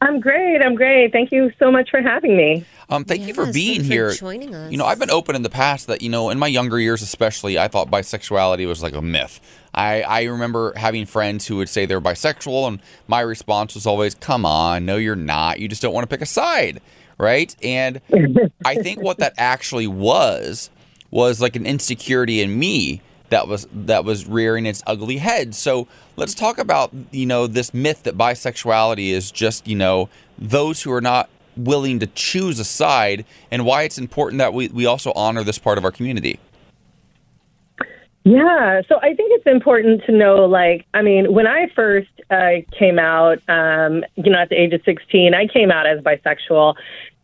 [0.00, 0.60] I'm great.
[0.62, 1.12] I'm great.
[1.12, 2.66] Thank you so much for having me.
[2.88, 4.10] Um, thank you for Yes, being thanks for here.
[4.12, 4.70] joining us.
[4.70, 7.02] You know, I've been open in the past that, you know, in my younger years
[7.02, 9.40] especially, I thought bisexuality was like a myth.
[9.74, 14.14] I, I remember having friends who would say they're bisexual, and my response was always,
[14.14, 15.58] come on, no, you're not.
[15.58, 16.80] You just don't want to pick a side,
[17.18, 17.54] right?
[17.62, 18.00] And
[18.64, 20.70] I think what that actually was
[21.10, 25.54] was like an insecurity in me that was that was rearing its ugly head.
[25.54, 30.82] So let's talk about you know this myth that bisexuality is just you know those
[30.82, 34.86] who are not willing to choose a side and why it's important that we, we
[34.86, 36.38] also honor this part of our community.
[38.24, 42.62] Yeah, so I think it's important to know, like, I mean, when I first uh,
[42.76, 46.74] came out, um, you know, at the age of 16, I came out as bisexual,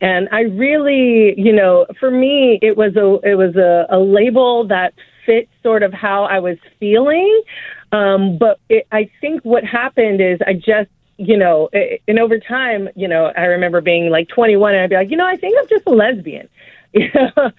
[0.01, 4.64] and I really, you know, for me, it was a it was a, a label
[4.68, 4.95] that
[5.27, 7.42] fit sort of how I was feeling,
[7.90, 11.68] um, but it, I think what happened is I just you know,
[12.09, 15.16] and over time, you know, I remember being like 21 and I'd be like, you
[15.16, 16.48] know, I think I'm just a lesbian.
[16.94, 17.51] You know?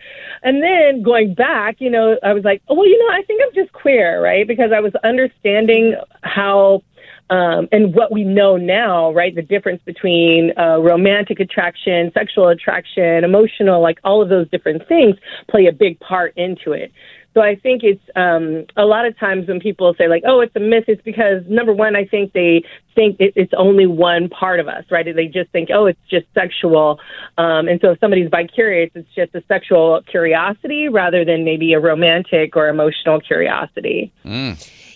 [0.44, 3.42] and then going back, you know, I was like, oh, well, you know, I think
[3.44, 4.48] I'm just queer, right?
[4.48, 6.84] Because I was understanding how
[7.30, 9.34] um, and what we know now, right?
[9.34, 15.16] The difference between uh, romantic attraction, sexual attraction, emotional, like all of those different things
[15.50, 16.92] play a big part into it.
[17.34, 20.56] So I think it's um, a lot of times when people say like, "Oh, it's
[20.56, 22.64] a myth," it's because number one, I think they
[22.96, 25.04] think it, it's only one part of us, right?
[25.04, 27.00] They just think, "Oh, it's just sexual,"
[27.38, 31.80] um, and so if somebody's bi-curious, it's just a sexual curiosity rather than maybe a
[31.80, 34.12] romantic or emotional curiosity.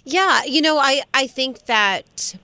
[0.04, 2.36] Yeah, you know, I I think that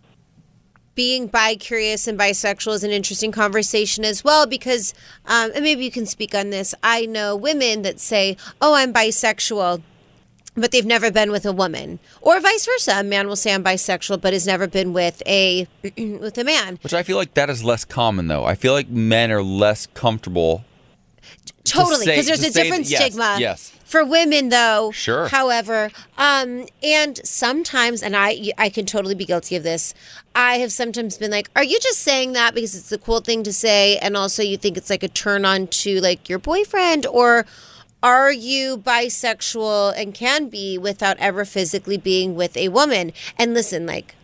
[0.96, 4.94] being bi curious and bisexual is an interesting conversation as well because
[5.26, 6.76] um, and maybe you can speak on this.
[6.84, 9.82] I know women that say, "Oh, I'm bisexual."
[10.56, 13.00] But they've never been with a woman, or vice versa.
[13.00, 16.78] A man will say I'm bisexual, but has never been with a with a man.
[16.84, 18.46] Which I feel like that is less common though.
[18.46, 20.64] I feel like men are less comfortable.
[21.46, 23.38] To Totally, because there's to a say different yes, stigma.
[23.40, 23.70] Yes.
[23.86, 25.28] For women, though, Sure.
[25.28, 29.94] However, um, and sometimes, and I, I can totally be guilty of this.
[30.34, 33.44] I have sometimes been like, "Are you just saying that because it's a cool thing
[33.44, 37.06] to say?" And also, you think it's like a turn on to like your boyfriend,
[37.06, 37.46] or
[38.02, 43.14] are you bisexual and can be without ever physically being with a woman?
[43.38, 44.16] And listen, like,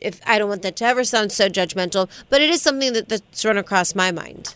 [0.00, 3.08] if I don't want that to ever sound so judgmental, but it is something that,
[3.08, 4.54] that's run across my mind.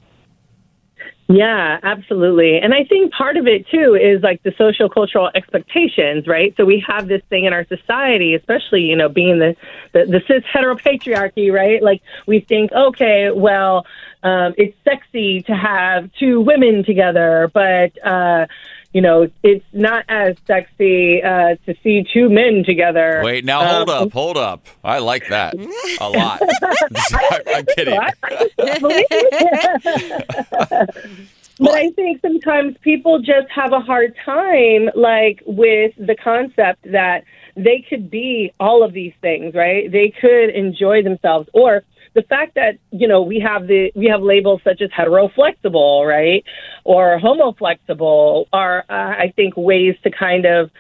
[1.28, 2.58] Yeah, absolutely.
[2.58, 6.54] And I think part of it too is like the social cultural expectations, right?
[6.56, 9.56] So we have this thing in our society, especially, you know, being the,
[9.92, 11.82] the, the cis heteropatriarchy, right?
[11.82, 13.86] Like we think, okay, well,
[14.22, 18.46] um, it's sexy to have two women together, but, uh,
[18.96, 23.20] you know, it's not as sexy uh, to see two men together.
[23.22, 24.64] Wait, now hold Um, up, hold up.
[24.82, 25.54] I like that
[26.00, 26.40] a lot.
[27.54, 27.98] I'm kidding.
[31.58, 37.24] But I think sometimes people just have a hard time, like with the concept that
[37.56, 39.90] they could be all of these things, right?
[39.90, 41.82] They could enjoy themselves, or
[42.16, 46.42] the fact that you know we have the we have labels such as heteroflexible, right,
[46.82, 50.70] or homoflexible, are uh, I think ways to kind of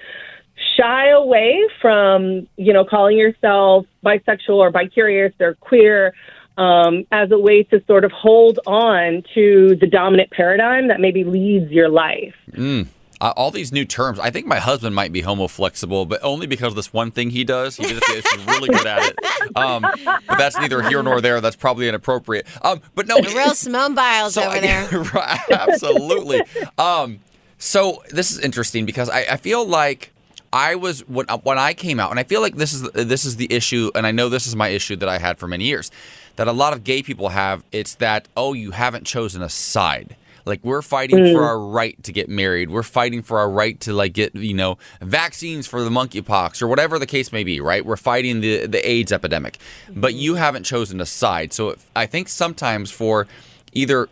[0.76, 6.14] shy away from you know calling yourself bisexual or bicurious or queer
[6.56, 11.22] um, as a way to sort of hold on to the dominant paradigm that maybe
[11.22, 12.34] leads your life.
[12.52, 12.88] Mm.
[13.18, 14.18] Uh, all these new terms.
[14.18, 17.30] I think my husband might be homo flexible, but only because of this one thing
[17.30, 17.76] he does.
[17.76, 19.56] He just is really good at it.
[19.56, 21.40] Um, but that's neither here nor there.
[21.40, 22.46] That's probably inappropriate.
[22.62, 24.86] Um, but no, The real Simone Biles So over there.
[25.14, 26.42] right, absolutely.
[26.76, 27.20] um,
[27.58, 30.12] so this is interesting because I, I feel like
[30.52, 33.36] I was when when I came out, and I feel like this is this is
[33.36, 35.90] the issue, and I know this is my issue that I had for many years,
[36.36, 37.64] that a lot of gay people have.
[37.72, 40.16] It's that oh, you haven't chosen a side.
[40.46, 42.70] Like we're fighting for our right to get married.
[42.70, 46.68] We're fighting for our right to like get you know vaccines for the monkeypox or
[46.68, 47.60] whatever the case may be.
[47.60, 47.84] Right?
[47.84, 49.58] We're fighting the the AIDS epidemic,
[49.90, 51.52] but you haven't chosen a side.
[51.52, 53.26] So I think sometimes for
[53.72, 54.08] either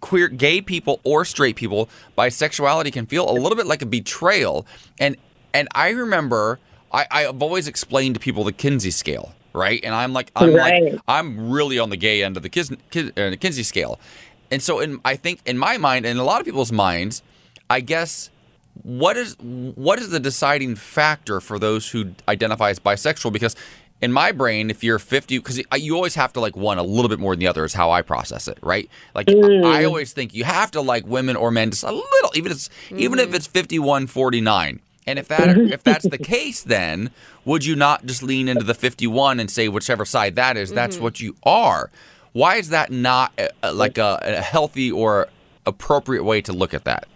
[0.00, 4.66] queer gay people or straight people, bisexuality can feel a little bit like a betrayal.
[4.98, 5.16] And
[5.52, 6.58] and I remember
[6.92, 9.80] I, I've always explained to people the Kinsey scale, right?
[9.84, 10.92] And I'm like I'm Right.
[10.92, 12.48] like I'm really on the gay end of the
[13.16, 13.98] uh, Kinsey scale.
[14.54, 17.24] And so in I think in my mind and a lot of people's minds,
[17.68, 18.30] I guess
[18.84, 23.32] what is what is the deciding factor for those who identify as bisexual?
[23.32, 23.56] Because
[24.00, 27.08] in my brain if you're 50 because you always have to like one a little
[27.08, 28.88] bit more than the other is how i process it right?
[29.14, 29.86] Like i mm.
[29.86, 32.70] always think you have to like women or men just a little even if it's
[32.90, 33.34] even if mm.
[33.34, 35.72] it's 51 49 and if that mm-hmm.
[35.72, 37.10] if that's the case then
[37.44, 40.96] would you not just lean into the 51 and say whichever side that is, that's
[40.96, 41.04] mm-hmm.
[41.04, 41.90] what you are
[42.34, 45.28] why is that not uh, uh, like a, a healthy or
[45.66, 47.06] appropriate way to look at that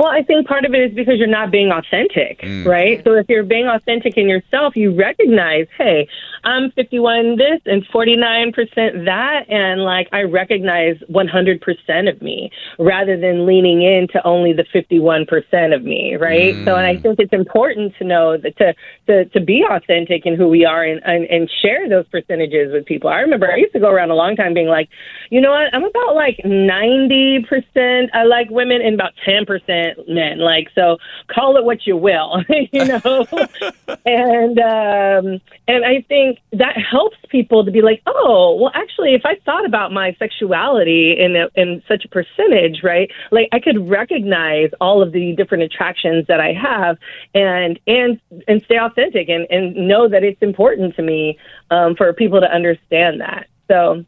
[0.00, 2.66] Well, I think part of it is because you're not being authentic, Mm.
[2.66, 3.00] right?
[3.04, 6.08] So if you're being authentic in yourself, you recognize, hey,
[6.44, 13.46] I'm 51 this and 49% that, and like I recognize 100% of me rather than
[13.46, 16.54] leaning into only the 51% of me, right?
[16.64, 18.74] So, and I think it's important to know that to
[19.06, 22.86] to, to be authentic in who we are and, and and share those percentages with
[22.86, 23.10] people.
[23.10, 24.88] I remember I used to go around a long time being like,
[25.30, 30.38] you know what, I'm about like 90% I like women and about 10% men.
[30.38, 33.26] Like, so call it what you will, you know?
[34.06, 39.22] and, um, and I think that helps people to be like, oh, well, actually, if
[39.24, 43.10] I thought about my sexuality in, a, in such a percentage, right?
[43.30, 46.98] Like, I could recognize all of the different attractions that I have
[47.34, 51.38] and, and, and stay authentic and, and know that it's important to me,
[51.70, 53.46] um, for people to understand that.
[53.68, 54.04] So,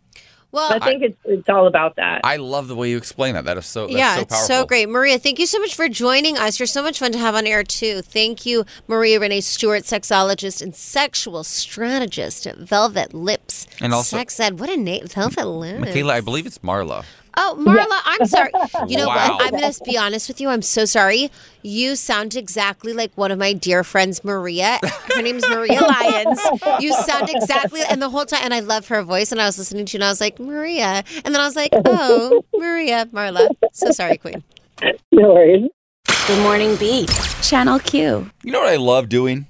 [0.55, 2.21] Well, I think it's it's all about that.
[2.23, 3.45] I love the way you explain that.
[3.45, 3.87] That is so.
[3.87, 4.47] That's yeah, so it's powerful.
[4.47, 4.89] so great.
[4.89, 6.61] Maria, thank you so much for joining us.
[6.61, 8.03] You're so much fun to have on air, too.
[8.03, 13.67] Thank you, Maria Renee Stewart, sexologist and sexual strategist at Velvet Lips.
[13.81, 14.61] And also- Sex Ed.
[14.61, 15.07] What a name.
[15.09, 15.91] Velvet Lips.
[15.91, 17.05] Mikalah, I believe it's Marla.
[17.37, 18.51] Oh, Marla, I'm sorry.
[18.89, 19.37] You know Wow.
[19.39, 19.43] what?
[19.45, 20.49] I'm going to be honest with you.
[20.49, 21.31] I'm so sorry.
[21.63, 24.79] You sound exactly like one of my dear friends, Maria.
[25.15, 26.41] Her name's Maria Lyons.
[26.81, 29.33] You sound exactly, and the whole time, and I love her voice.
[29.33, 31.03] And I was listening to you, and I was like, Maria.
[31.25, 33.49] And then I was like, oh, Maria, Marla.
[33.73, 34.43] So sorry, Queen.
[35.13, 35.71] no worries.
[36.27, 37.11] Good morning, Beat.
[37.43, 38.31] Channel Q.
[38.43, 39.47] You know what I love doing?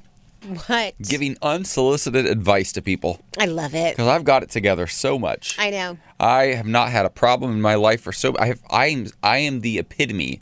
[0.67, 0.95] What?
[1.01, 3.97] Giving unsolicited advice to people I love it.
[3.97, 5.57] because I've got it together so much.
[5.59, 5.99] I know.
[6.21, 8.35] I have not had a problem in my life for so.
[8.39, 8.61] I have.
[8.71, 9.07] I am.
[9.23, 10.41] I am the epitome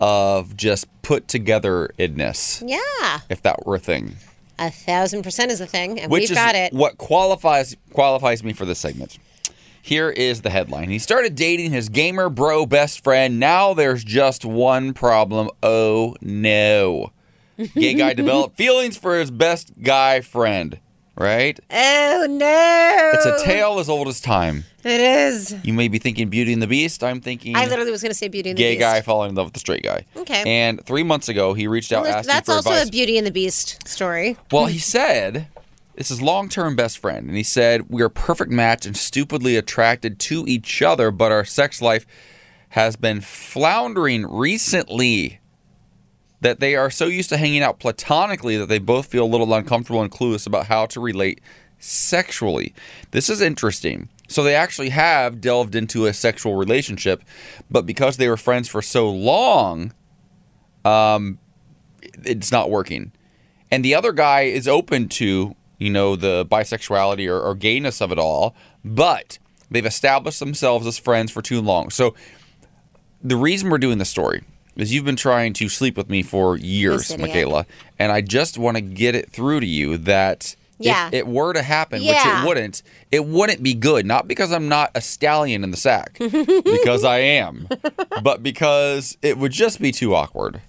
[0.00, 2.62] of just put together-edness.
[2.66, 3.20] Yeah.
[3.28, 4.16] If that were a thing,
[4.58, 6.72] A thousand percent is a thing, and which we've got it.
[6.72, 9.18] what qualifies qualifies me for this segment.
[9.80, 10.88] Here is the headline.
[10.88, 13.38] He started dating his gamer bro best friend.
[13.38, 15.50] Now there's just one problem.
[15.62, 17.12] Oh no.
[17.74, 20.78] Gay guy developed feelings for his best guy friend,
[21.16, 21.58] right?
[21.70, 23.10] Oh no!
[23.14, 24.64] It's a tale as old as time.
[24.82, 25.54] It is.
[25.64, 27.02] You may be thinking Beauty and the Beast.
[27.02, 28.80] I'm thinking I literally was going to say Beauty and the gay Beast.
[28.80, 30.04] guy falling in love with the straight guy.
[30.16, 30.42] Okay.
[30.46, 32.88] And three months ago, he reached out Well, asking that's for also advice.
[32.88, 34.36] a Beauty and the Beast story.
[34.52, 35.48] Well, he said
[35.94, 39.56] this is long-term best friend, and he said we are a perfect match and stupidly
[39.56, 42.04] attracted to each other, but our sex life
[42.70, 45.38] has been floundering recently.
[46.44, 49.52] That they are so used to hanging out platonically that they both feel a little
[49.52, 51.40] uncomfortable and clueless about how to relate
[51.78, 52.74] sexually.
[53.10, 54.08] This is interesting.
[54.28, 57.22] So they actually have delved into a sexual relationship,
[57.70, 59.92] but because they were friends for so long,
[60.84, 61.38] um,
[62.24, 63.12] it's not working
[63.74, 68.12] and the other guy is open to you know the bisexuality or, or gayness of
[68.12, 69.38] it all but
[69.70, 72.14] they've established themselves as friends for too long so
[73.22, 74.42] the reason we're doing this story
[74.76, 77.66] is you've been trying to sleep with me for years Mikalah
[77.98, 81.08] and i just want to get it through to you that Yeah.
[81.08, 84.68] if it were to happen which it wouldn't it wouldn't be good not because i'm
[84.68, 87.68] not a stallion in the sack because i am
[88.22, 90.60] but because it would just be too awkward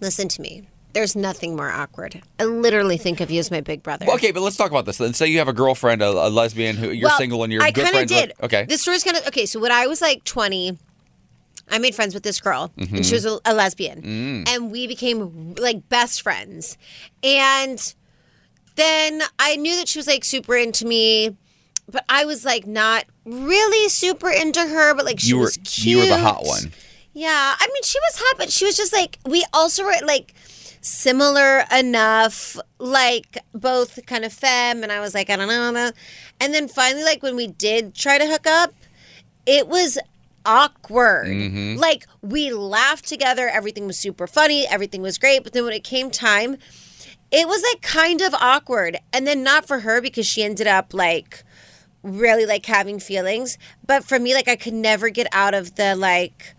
[0.00, 0.62] Listen to me.
[0.94, 2.22] There's nothing more awkward.
[2.38, 4.06] I literally think of you as my big brother.
[4.06, 4.96] Well, okay, but let's talk about this.
[4.96, 7.62] Then say you have a girlfriend, a, a lesbian who you're Well, single and you're
[7.62, 8.28] I good kinda did.
[8.30, 8.44] with.
[8.44, 8.64] Okay.
[8.64, 9.44] This story's kind of okay.
[9.44, 10.78] So when I was like 20,
[11.70, 12.96] I made friends with this girl, Mm-hmm.
[12.96, 14.48] and she was a, a lesbian, Mm.
[14.48, 16.76] and we became like best friends.
[17.22, 17.94] And
[18.76, 21.36] then I knew that she was like super into me,
[21.88, 24.94] but I was like not really super into her.
[24.94, 25.86] But like she you were was cute.
[25.86, 26.72] you were the hot one.
[27.12, 30.34] Yeah, I mean, she was hot, but she was just like we also were like
[30.82, 35.90] similar enough, like both kind of femme, and I was like, I don't know.
[36.40, 38.72] And then finally, like when we did try to hook up,
[39.44, 39.98] it was
[40.44, 41.28] awkward.
[41.28, 41.76] Mm-hmm.
[41.76, 45.84] Like we laughed together, everything was super funny, everything was great, but then when it
[45.84, 46.56] came time,
[47.30, 48.98] it was like kind of awkward.
[49.12, 51.44] And then not for her because she ended up like
[52.02, 55.94] really like having feelings, but for me like I could never get out of the
[55.94, 56.54] like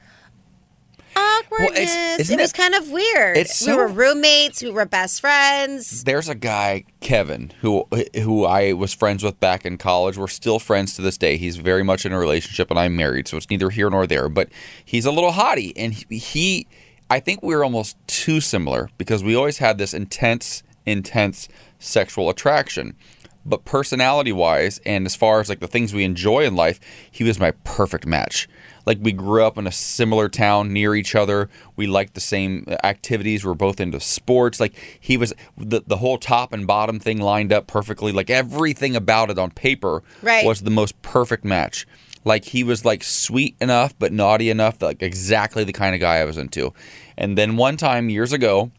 [1.16, 2.20] awkwardness.
[2.20, 3.38] isn't it was it- kind of weird.
[3.38, 6.04] it's we were roommates, we were best friends.
[6.04, 7.88] There's a guy, Kevin, who
[8.22, 10.18] who I was friends with back in college.
[10.18, 11.38] We're still friends to this day.
[11.38, 14.30] He's very much in a relationship, and I'm married, so it's neither here nor there.
[14.30, 14.50] But
[14.84, 16.68] he's a little hottie, and he, he
[17.10, 21.50] I think we were almost too similar because we always had this intense, intense
[21.80, 22.96] sexual attraction.
[23.44, 27.24] But personality wise, and as far as like the things we enjoy in life, he
[27.24, 28.48] was my perfect match.
[28.86, 31.50] Like we grew up in a similar town near each other.
[31.76, 33.46] We liked the same activities.
[33.46, 34.60] We're both into sports.
[34.60, 38.12] Like he was the the whole top and bottom thing lined up perfectly.
[38.12, 40.46] Like everything about it on paper Right.
[40.46, 41.86] was the most perfect match.
[42.24, 46.18] Like he was like sweet enough but naughty enough, like exactly the kind of guy
[46.18, 46.74] I was into.
[47.18, 48.72] And then one time years ago,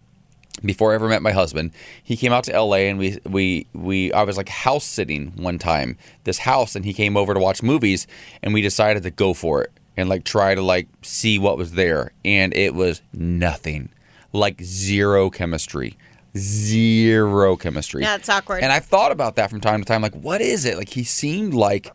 [0.64, 1.72] before I ever met my husband,
[2.02, 5.58] he came out to LA and we we we I was like house sitting one
[5.58, 8.06] time this house and he came over to watch movies
[8.42, 11.72] and we decided to go for it and like try to like see what was
[11.72, 13.90] there and it was nothing.
[14.32, 15.96] Like zero chemistry.
[16.36, 18.02] Zero chemistry.
[18.02, 18.62] Yeah, it's awkward.
[18.62, 20.76] And I've thought about that from time to time like what is it?
[20.76, 21.94] Like he seemed like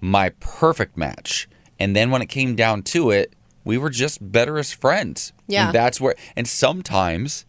[0.00, 1.48] my perfect match.
[1.80, 3.32] And then when it came down to it,
[3.64, 5.32] we were just better as friends.
[5.46, 5.66] Yeah.
[5.66, 7.46] And that's where and sometimes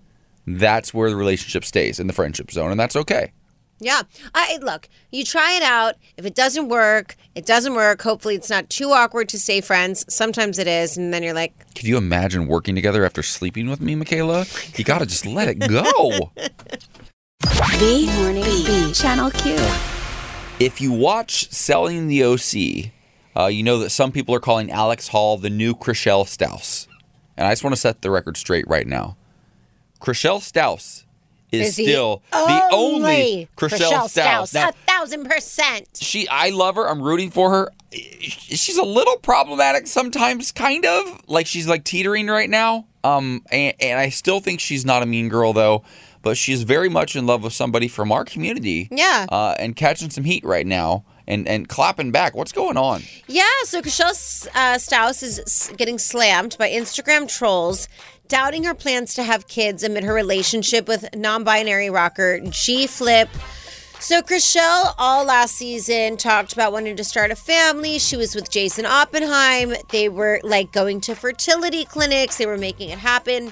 [0.48, 3.32] that's where the relationship stays in the friendship zone and that's okay.
[3.80, 4.02] Yeah.
[4.36, 5.96] I look, you try it out.
[6.18, 8.02] If it doesn't work, it doesn't work.
[8.02, 10.06] Hopefully it's not too awkward to stay friends.
[10.14, 13.80] Sometimes it is, and then you're like, Could you imagine working together after sleeping with
[13.82, 14.78] me, Mikalah?
[14.78, 16.32] You got to just let it go.
[17.42, 18.94] The Morning Beat.
[18.96, 19.56] Channel Q.
[20.60, 22.92] if you watch Selling the OC,
[23.38, 26.88] uh, you know that some people are calling Alex Hall the new Chrishell Stause.
[27.38, 29.16] And I just want to set the record straight right now.
[30.02, 31.06] Chrishell Stause
[31.52, 34.54] is, is still the only Chrishell, Stause.
[34.54, 35.88] Now, a thousand percent.
[36.00, 36.88] she I love her.
[36.88, 37.72] I'm rooting for her.
[37.92, 41.22] She's a little problematic sometimes, kind of.
[41.28, 42.86] Like she's like teetering right now.
[43.04, 45.84] Um and, and I still think she's not a mean girl though,
[46.22, 48.88] but she's very much in love with somebody from our community.
[48.92, 49.26] Yeah.
[49.30, 52.36] Uh, and catching some heat right now and and clapping back.
[52.36, 53.04] What's going on?
[53.28, 57.88] Yeah, so Chrishell uh, Stause is getting slammed by Instagram trolls,
[58.28, 63.30] doubting her plans to have kids amid her relationship with non-binary rocker G Flip.
[64.02, 68.00] So Chrishell all last season talked about wanting to start a family.
[68.00, 69.74] She was with Jason Oppenheim.
[69.90, 72.38] They were like going to fertility clinics.
[72.38, 73.52] They were making it happen.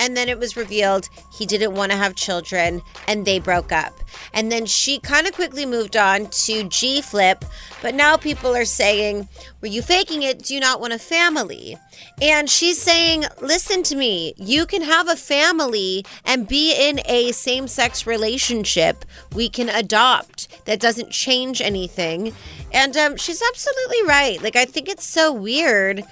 [0.00, 3.92] And then it was revealed he didn't want to have children and they broke up.
[4.32, 7.44] And then she kind of quickly moved on to G Flip.
[7.82, 9.28] But now people are saying,
[9.60, 10.42] Were you faking it?
[10.42, 11.76] Do you not want a family?
[12.20, 14.32] And she's saying, Listen to me.
[14.36, 19.04] You can have a family and be in a same sex relationship.
[19.34, 20.64] We can adopt.
[20.64, 22.32] That doesn't change anything.
[22.72, 24.42] And um, she's absolutely right.
[24.42, 26.02] Like, I think it's so weird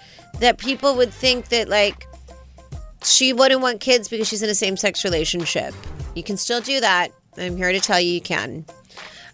[0.41, 2.07] that people would think that, like,
[3.05, 5.75] she wouldn't want kids because she's in a same sex relationship.
[6.15, 7.13] You can still do that.
[7.37, 8.65] I'm here to tell you you can.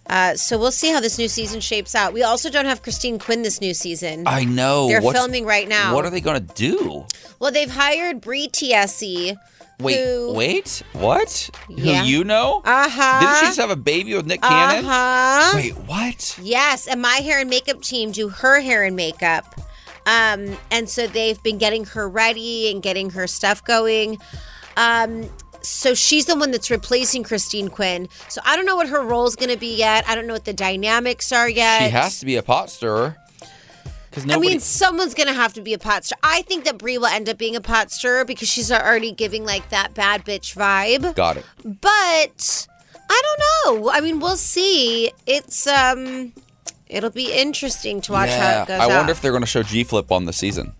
[0.06, 2.12] Uh, so we'll see how this new season shapes out.
[2.12, 4.24] We also don't have Christine Quinn this new season.
[4.26, 4.86] I know.
[4.88, 5.94] They're What's- filming right now.
[5.94, 7.06] What are they going to do?
[7.38, 9.36] well, they've hired Bre Tiesi.
[9.80, 11.50] Wait, who, wait, what?
[11.68, 12.02] Yeah.
[12.02, 12.62] Who you know?
[12.64, 13.20] Uh huh.
[13.20, 14.84] Didn't she just have a baby with Nick Cannon?
[14.84, 15.52] Uh huh.
[15.56, 16.38] Wait, what?
[16.40, 19.52] Yes, and my hair and makeup team do her hair and makeup.
[20.06, 24.18] Um, and so they've been getting her ready and getting her stuff going.
[24.76, 25.30] Um,
[25.62, 28.08] so she's the one that's replacing Christine Quinn.
[28.28, 30.04] So I don't know what her role's going to be yet.
[30.06, 31.84] I don't know what the dynamics are yet.
[31.84, 33.16] She has to be a pot stirrer.
[34.10, 36.20] Because I mean, someone's going to have to be a pot stirrer.
[36.22, 39.44] I think that Bre will end up being a pot stirrer because she's already giving
[39.44, 41.16] like that bad bitch vibe.
[41.16, 41.46] Got it.
[41.64, 42.68] But
[43.10, 43.22] I
[43.64, 43.90] don't know.
[43.90, 45.10] I mean, we'll see.
[45.26, 46.32] It's um
[46.88, 48.90] it'll be interesting to watch how it goes I out.
[48.90, 50.74] wonder if they're going to show G Flip on the season.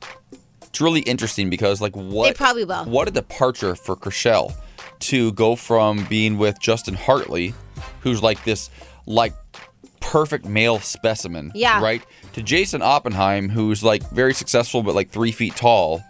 [0.62, 2.84] It's really interesting because, like, what They probably will.
[2.84, 4.52] What a departure for Chrishell
[5.00, 7.55] to go from being with Justin Hartley,
[8.00, 8.70] who's like this,
[9.07, 9.34] like,
[10.00, 11.80] perfect male specimen, Yeah.
[11.80, 12.02] right,
[12.34, 16.02] to Jason Oppenheim, who's like very successful but like three feet tall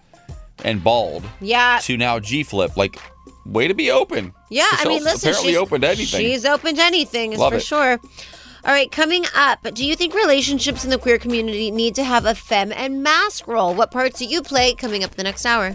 [0.64, 1.78] and bald, Yeah.
[1.82, 2.98] to now G Flip, like,
[3.46, 4.32] way to be open.
[4.50, 6.20] Yeah, I mean, listen, apparently she's open to anything.
[6.20, 7.62] She's open to anything, is Love for it.
[7.62, 8.00] sure.
[8.66, 12.24] All right, coming up, do you think relationships in the queer community need to have
[12.24, 13.74] a femme and mask role?
[13.74, 15.74] What parts do you play coming up the next hour?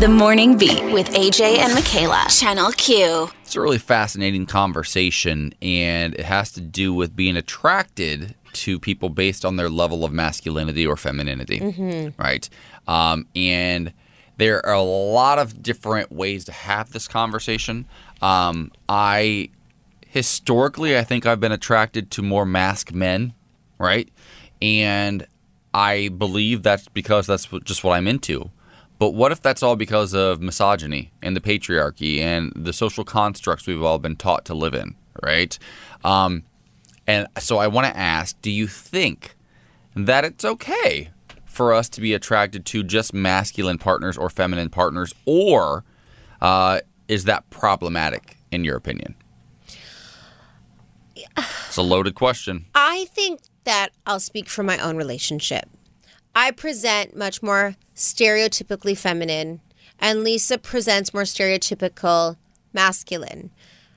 [0.00, 2.40] The Morning Beat with AJ and Mikalah.
[2.40, 3.28] Channel Q.
[3.42, 9.10] It's a really fascinating conversation, and it has to do with being attracted to people
[9.10, 12.20] based on their level of masculinity or femininity, Mm-hmm.
[12.20, 12.48] right?
[12.88, 13.92] Um, and
[14.38, 17.86] there are a lot of different ways to have this conversation.
[18.22, 19.50] Um, I
[20.06, 23.34] historically, I think I've been attracted to more masked men,
[23.78, 24.08] right?
[24.62, 25.26] And
[25.74, 28.50] I believe that's because that's just what I'm into.
[29.00, 33.66] But what if that's all because of misogyny and the patriarchy and the social constructs
[33.66, 35.58] we've all been taught to live in, right?
[36.04, 36.42] Um,
[37.06, 39.36] and so I want to ask do you think
[39.96, 41.08] that it's okay
[41.46, 45.82] for us to be attracted to just masculine partners or feminine partners, or
[46.42, 49.14] uh, is that problematic in your opinion?
[51.16, 52.66] It's a loaded question.
[52.74, 55.70] I think that I'll speak for my own relationship.
[56.34, 59.60] I present much more stereotypically feminine,
[59.98, 62.36] and Lisa presents more stereotypical
[62.72, 63.50] masculine.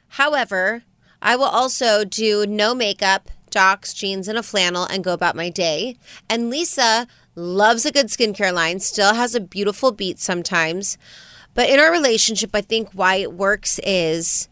[0.09, 0.83] However,
[1.21, 5.49] I will also do no makeup, docs, jeans, and a flannel and go about my
[5.49, 5.97] day.
[6.29, 10.97] And Lisa loves a good skincare line, still has a beautiful beat sometimes.
[11.53, 14.49] But in our relationship, I think why it works is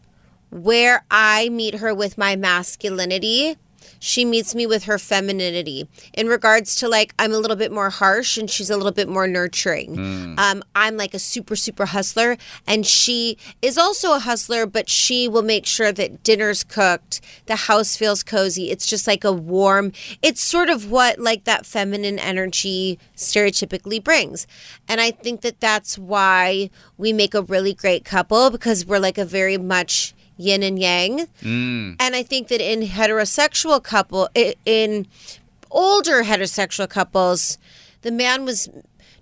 [0.50, 3.56] where I meet her with my masculinity,
[4.02, 5.86] she meets me with her femininity.
[6.12, 9.08] In regards to like, I'm a little bit more harsh and she's a little bit
[9.08, 9.96] more nurturing.
[10.38, 12.36] Um, I'm like a super, super hustler,
[12.66, 17.54] and she is also a hustler, but she will make sure that dinner's cooked, the
[17.54, 18.72] house feels cozy.
[18.72, 24.48] It's just like a warm, it's sort of what like that feminine energy stereotypically brings.
[24.88, 29.16] And I think that that's why we make a really great couple because we're like
[29.16, 31.26] a very much yin and yang.
[31.42, 31.96] Mm.
[32.00, 35.06] And I think that in heterosexual couple, in
[35.70, 37.58] older heterosexual couples,
[38.02, 38.68] the man was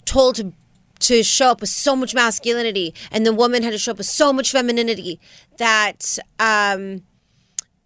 [0.04, 0.52] told to
[1.00, 4.06] to show up with so much masculinity, and the woman had to show up with
[4.06, 5.18] so much femininity
[5.56, 7.02] that um,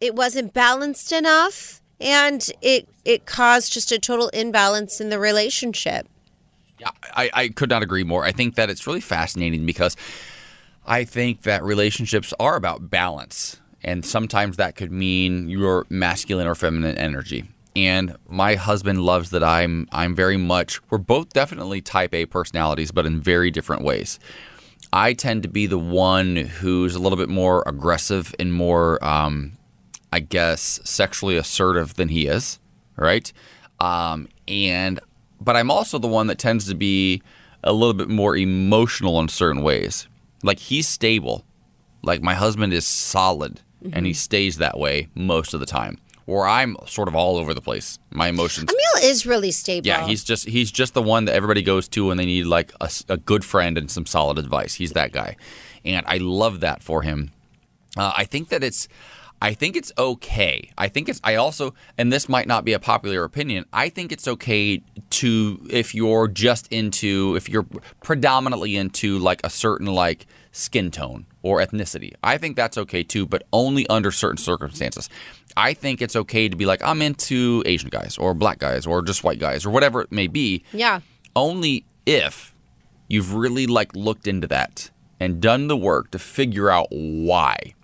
[0.00, 6.08] it wasn't balanced enough, and it it caused just a total imbalance in the relationship.
[6.80, 8.24] Yeah, I, I could not agree more.
[8.24, 9.96] I think that it's really fascinating because
[10.86, 13.60] I think that relationships are about balance.
[13.82, 17.44] And sometimes that could mean your masculine or feminine energy.
[17.76, 22.92] And my husband loves that I'm I'm very much we're both definitely type A personalities,
[22.92, 24.18] but in very different ways.
[24.92, 29.58] I tend to be the one who's a little bit more aggressive and more um,
[30.12, 32.60] I guess sexually assertive than he is,
[32.96, 33.32] right?
[33.80, 35.00] Um, and
[35.40, 37.22] but I'm also the one that tends to be
[37.64, 40.06] a little bit more emotional in certain ways.
[40.44, 41.44] Like he's stable.
[42.02, 43.60] Like my husband is solid
[43.92, 45.98] and he stays that way most of the time.
[46.26, 47.98] Where I'm sort of all over the place.
[48.10, 48.70] My emotions.
[48.70, 49.86] Emil is really stable.
[49.86, 52.72] Yeah, he's just he's just the one that everybody goes to when they need like
[53.08, 54.74] a good friend and some solid advice.
[54.74, 55.36] He's that guy,
[55.84, 57.30] and I love that for him.
[57.96, 58.88] Uh, I think that it's.
[59.44, 60.70] I think it's okay.
[60.78, 61.20] I think it's.
[61.22, 63.66] I also, and this might not be a popular opinion.
[63.74, 64.82] I think it's okay
[65.20, 67.66] to if you're just into if you're
[68.02, 72.12] predominantly into like a certain like skin tone or ethnicity.
[72.22, 75.10] I think that's okay too, but only under certain circumstances.
[75.58, 79.02] I think it's okay to be like I'm into Asian guys or black guys or
[79.02, 81.00] just white guys or whatever it may be Yeah.
[81.36, 82.54] only if
[83.08, 84.90] you've really like looked into that
[85.20, 87.74] and done the work to figure out why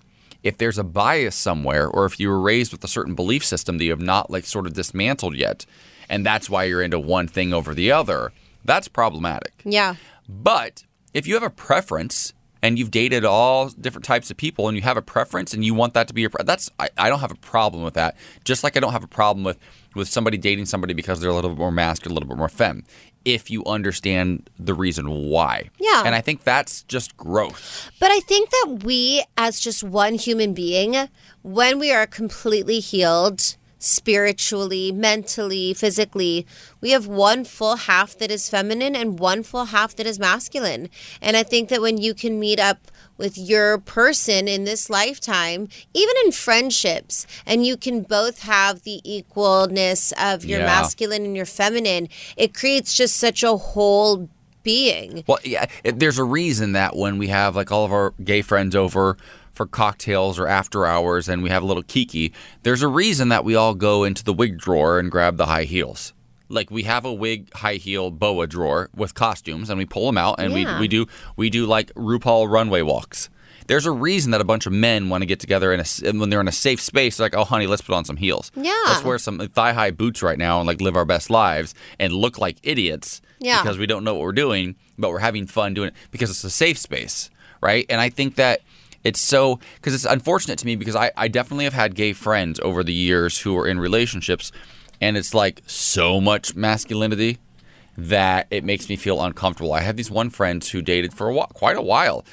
[0.43, 3.78] if there's a bias somewhere or if you were raised with a certain belief system
[3.78, 5.66] that you have not like sort of dismantled yet
[6.09, 8.32] and that's why you're into one thing over the other
[8.64, 9.95] that's problematic Yeah.
[10.28, 10.84] but
[11.14, 12.32] if you have a preference
[12.62, 15.72] and you've dated all different types of people and you have a preference and you
[15.74, 18.16] want that to be your pre- that's I, I don't have a problem with that.
[18.45, 19.59] Just like I don't have a problem with
[19.97, 22.51] with somebody dating somebody because they're a little bit more masculine, a little bit more
[22.51, 22.84] femme.
[23.25, 25.71] If you understand the reason why.
[25.79, 26.03] Yeah.
[26.05, 27.91] And I think that's just growth.
[28.01, 31.09] But I think that we, as just one human being,
[31.43, 36.47] when we are completely healed spiritually, mentally, physically,
[36.81, 40.89] we have one full half that is feminine and one full half that is masculine.
[41.21, 42.91] And I think that when you can meet up
[43.21, 49.01] with your person in this lifetime, even in friendships, and you can both have the
[49.07, 50.66] equalness of your Yeah.
[50.66, 54.29] masculine and your feminine, it creates just such a whole
[54.62, 55.23] being.
[55.27, 58.43] Well, yeah, it, there's a reason that when we have like all of our gay
[58.43, 59.16] friends over
[59.53, 63.45] for cocktails or after hours and we have a little kiki, there's a reason that
[63.45, 66.12] we all go into the wig drawer and grab the high heels.
[66.51, 70.19] Like we have a wig high heel boa drawer with costumes and we pull them
[70.19, 70.75] out and Yeah.
[70.77, 73.31] we we do we do like RuPaul runway walks.
[73.67, 75.85] There's a reason that a bunch of men want to get together in a
[76.19, 77.17] when they're in a safe space.
[77.17, 78.51] They're like, oh, honey, let's put on some heels.
[78.57, 78.75] Yeah.
[78.87, 82.13] Let's wear some thigh high boots right now and like live our best lives and
[82.13, 83.63] look like idiots Yeah.
[83.63, 86.43] because we don't know what we're doing, but we're having fun doing it because it's
[86.43, 87.31] a safe space,
[87.61, 87.87] right?
[87.89, 88.61] And I think that
[89.05, 92.59] it's so because it's unfortunate to me because I, I definitely have had gay friends
[92.61, 94.51] over the years who are in relationships,
[95.01, 97.39] and it's like so much masculinity
[97.97, 99.73] that it makes me feel uncomfortable.
[99.73, 102.25] I had these one friends who dated for a while, quite a while,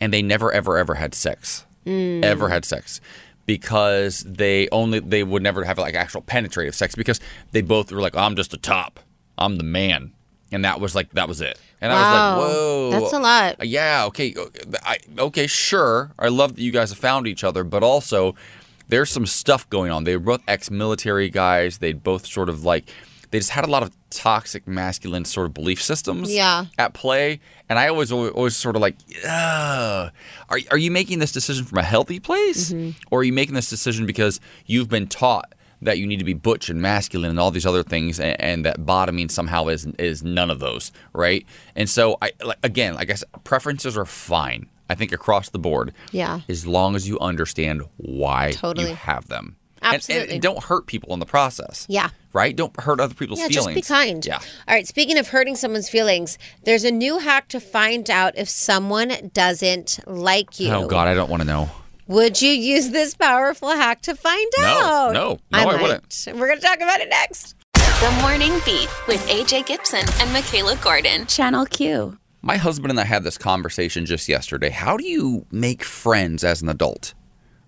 [0.00, 2.24] and they never ever ever had sex, Mm.
[2.24, 3.00] ever had sex.
[3.44, 7.18] Because they only they would never have like actual penetrative sex because
[7.50, 9.00] they both were like I'm just a top
[9.36, 10.12] I'm the man
[10.52, 13.66] and that was like that was it and I was like whoa That's a lot.
[13.66, 14.32] yeah okay
[14.84, 18.36] I, okay sure I love that you guys have found each other but also
[18.88, 20.04] there's some stuff going on.
[20.04, 21.78] They were both ex-military guys.
[21.78, 22.84] They both sort of like
[23.30, 26.66] they just had a lot of toxic masculine sort of belief systems Yeah.
[26.76, 27.40] at play.
[27.68, 30.10] And I always always, sort of like are,
[30.70, 32.72] are you making this decision from a healthy place?
[32.72, 32.90] Mm-hmm.
[33.10, 36.34] Or are you making this decision because you've been taught that you need to be
[36.34, 40.22] butch and masculine and all these other things and, and that bottoming somehow is is
[40.22, 41.44] none of those right?
[41.74, 45.58] And so I like, again like I said preferences are fine I think across the
[45.58, 46.40] board Yeah.
[46.48, 48.90] as long as you understand why Totally.
[48.90, 50.34] you have them And- and- Absolutely.
[50.34, 52.10] and, don't hurt people in the process Yeah.
[52.32, 54.24] right don't hurt other people's Yeah, feelings just be kind.
[54.24, 54.38] yeah
[54.68, 58.48] All right, speaking of hurting someone's feelings, there's a new hack to find out if
[58.48, 60.70] someone doesn't like you.
[60.72, 61.70] oh god I don't want to know
[62.08, 65.12] Would you use this powerful hack to find No, out?
[65.14, 65.80] no, no, I might.
[65.82, 66.28] wouldn't.
[66.34, 67.54] We're going to talk about it next.
[67.74, 71.26] The Morning Beat with AJ Gibson and Mikalah Gordon.
[71.26, 72.18] Channel Q.
[72.42, 74.70] My husband and I had this conversation just yesterday.
[74.70, 77.14] How do you make friends as an adult?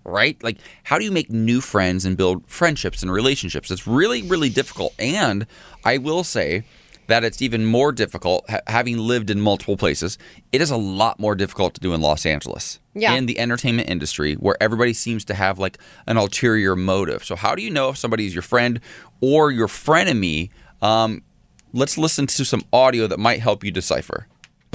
[0.03, 0.41] Right?
[0.43, 3.71] Like, how do you make new friends and build friendships and relationships?
[3.71, 4.93] It's really, really difficult.
[4.99, 5.47] And
[5.83, 6.65] I will say
[7.07, 10.17] that it's even more difficult, ha- having lived in multiple places,
[10.51, 12.79] it is a lot more difficult to do in Los Angeles.
[12.93, 13.13] Yeah.
[13.13, 17.23] In the entertainment industry, where everybody seems to have like an ulterior motive.
[17.23, 18.79] So, how do you know if somebody's your friend
[19.21, 20.49] or your frenemy?
[20.81, 21.23] Um,
[21.73, 24.27] let's listen to some audio that might help you decipher.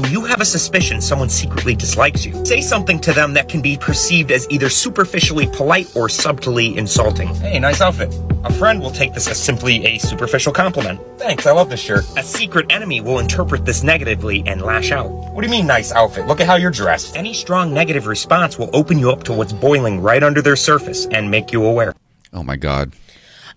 [0.09, 2.45] You have a suspicion someone secretly dislikes you.
[2.45, 7.35] Say something to them that can be perceived as either superficially polite or subtly insulting.
[7.37, 8.15] Hey, nice outfit.
[8.45, 11.01] A friend will take this as simply a superficial compliment.
[11.19, 12.05] Thanks, I love this shirt.
[12.17, 15.11] A secret enemy will interpret this negatively and lash out.
[15.11, 16.27] What do you mean, nice outfit?
[16.27, 17.17] Look at how you're dressed.
[17.17, 21.07] Any strong negative response will open you up to what's boiling right under their surface
[21.07, 21.95] and make you aware.
[22.33, 22.95] Oh my God.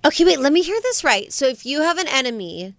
[0.05, 1.31] Okay, wait, let me hear this right.
[1.31, 2.75] So if you have an enemy,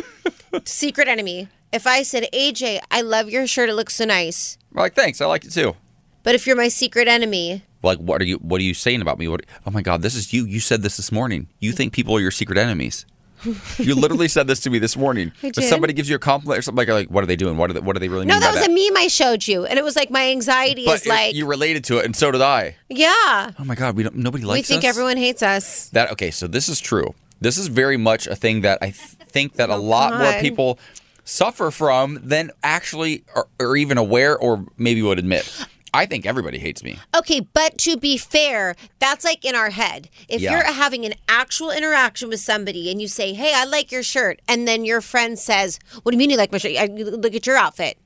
[0.64, 4.58] secret enemy, if I said, AJ, I love your shirt, it looks so nice.
[4.72, 5.76] I'm like, thanks, I like it too.
[6.22, 8.36] But if you're my secret enemy, Like, what are you?
[8.38, 9.28] What are you saying about me?
[9.28, 9.46] What?
[9.66, 10.44] Oh my God, this is you.
[10.44, 11.48] You said this this morning.
[11.60, 13.06] You think people are your secret enemies.
[13.78, 15.30] you literally said this to me this morning.
[15.44, 17.56] I If somebody gives you a compliment or something like, like, what are they doing?
[17.56, 18.70] What are they, what do they really no, mean that was that?
[18.70, 19.64] a meme I showed you.
[19.64, 22.32] And it was like my anxiety but is like, you related to it, and so
[22.32, 22.74] did I.
[22.88, 24.16] yeah, Oh my God, we don't.
[24.16, 24.64] Nobody likes.
[24.66, 24.68] Us.
[24.70, 24.88] We think us.
[24.90, 25.88] everyone hates us.
[25.90, 27.14] That okay, so this is true.
[27.40, 28.96] This is very much a thing that I th-
[29.30, 30.80] think that a lot more Oh, people
[31.28, 35.66] suffer from than actually are, are even aware or maybe would admit.
[35.92, 36.98] I think everybody hates me.
[37.16, 40.08] Okay, but to be fair, that's like in our head.
[40.28, 40.52] If Yeah.
[40.52, 44.40] you're having an actual interaction with somebody and you say, "Hey, I like your shirt,"
[44.48, 46.76] and then your friend says, "What do you mean you like my shirt?
[46.78, 47.98] I, look at your outfit."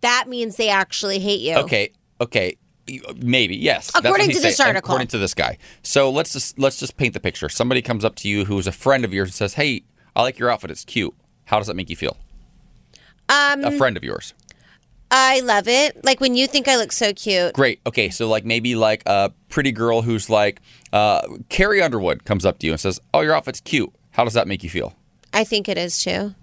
[0.00, 1.56] That means they actually hate you.
[1.56, 1.90] Okay,
[2.20, 2.56] okay,
[3.16, 3.90] maybe yes.
[3.94, 4.88] According to this saying, article.
[4.88, 5.58] according to this guy.
[5.82, 7.48] So let's just let's just paint the picture.
[7.48, 9.82] Somebody comes up to you who's a friend of yours and says, "Hey,
[10.14, 10.70] I like your outfit.
[10.70, 11.14] It's cute."
[11.46, 12.16] How does that make you feel?
[13.28, 14.34] Um, A friend of yours.
[15.10, 16.04] I love it.
[16.04, 17.54] Like when you think I look so cute.
[17.54, 17.80] Great.
[17.86, 20.60] Okay, so like maybe like a pretty girl who's like
[20.92, 24.34] uh, Carrie Underwood comes up to you and says, "Oh, your outfit's cute." How does
[24.34, 24.94] that make you feel?
[25.32, 26.34] I think it is too.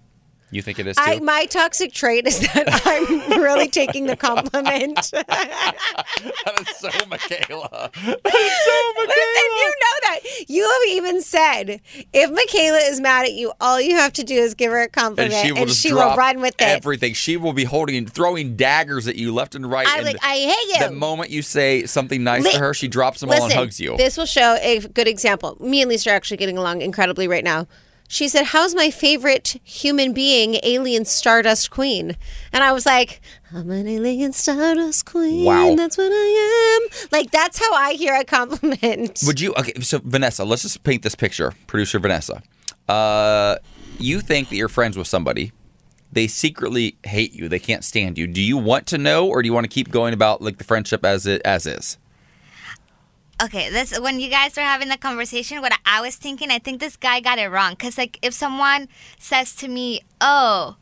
[0.56, 1.04] You think it is too?
[1.06, 4.96] I, my toxic trait is that I'm really taking the compliment.
[5.12, 5.76] that
[6.62, 7.94] is so Mikalah.
[8.06, 10.20] Listen, you know that.
[10.48, 11.82] You have even said
[12.14, 14.88] if Mikalah is mad at you, all you have to do is give her a
[14.88, 16.62] compliment, And she will just drop run with it.
[16.62, 17.14] everything.
[17.14, 19.86] She will be holding, throwing daggers at you left and right.
[19.86, 20.88] I and like, I hate you.
[20.88, 23.78] The moment you say something nice Li- to her, she drops them all and hugs
[23.78, 23.98] you.
[23.98, 25.58] This will show a good example.
[25.60, 27.68] Me and Lisa are actually getting along incredibly right now.
[28.08, 32.16] She said, How's my favorite human being, Alien Stardust Queen?
[32.54, 33.22] And I was like,
[33.54, 35.46] I'm an Alien Stardust Queen.
[35.46, 35.76] Wow.
[35.76, 37.08] That's what I am.
[37.12, 39.22] Like, that's how I hear a compliment.
[39.26, 39.54] Would you?
[39.56, 41.54] Okay, so Vanessa, let's just paint this picture.
[41.68, 42.42] Producer Vanessa,
[42.88, 43.58] uh,
[43.98, 45.52] you think that you're friends with somebody
[46.16, 47.50] they secretly hate you.
[47.50, 48.26] They can't stand you.
[48.26, 50.64] Do you want to know, or do you want to keep going about like the
[50.64, 51.98] friendship as it as is?
[53.44, 56.80] Okay, this when you guys were having the conversation, what I was thinking, I think
[56.80, 57.76] this guy got it wrong.
[57.76, 58.88] Cause like if someone
[59.20, 60.78] says to me, "Oh,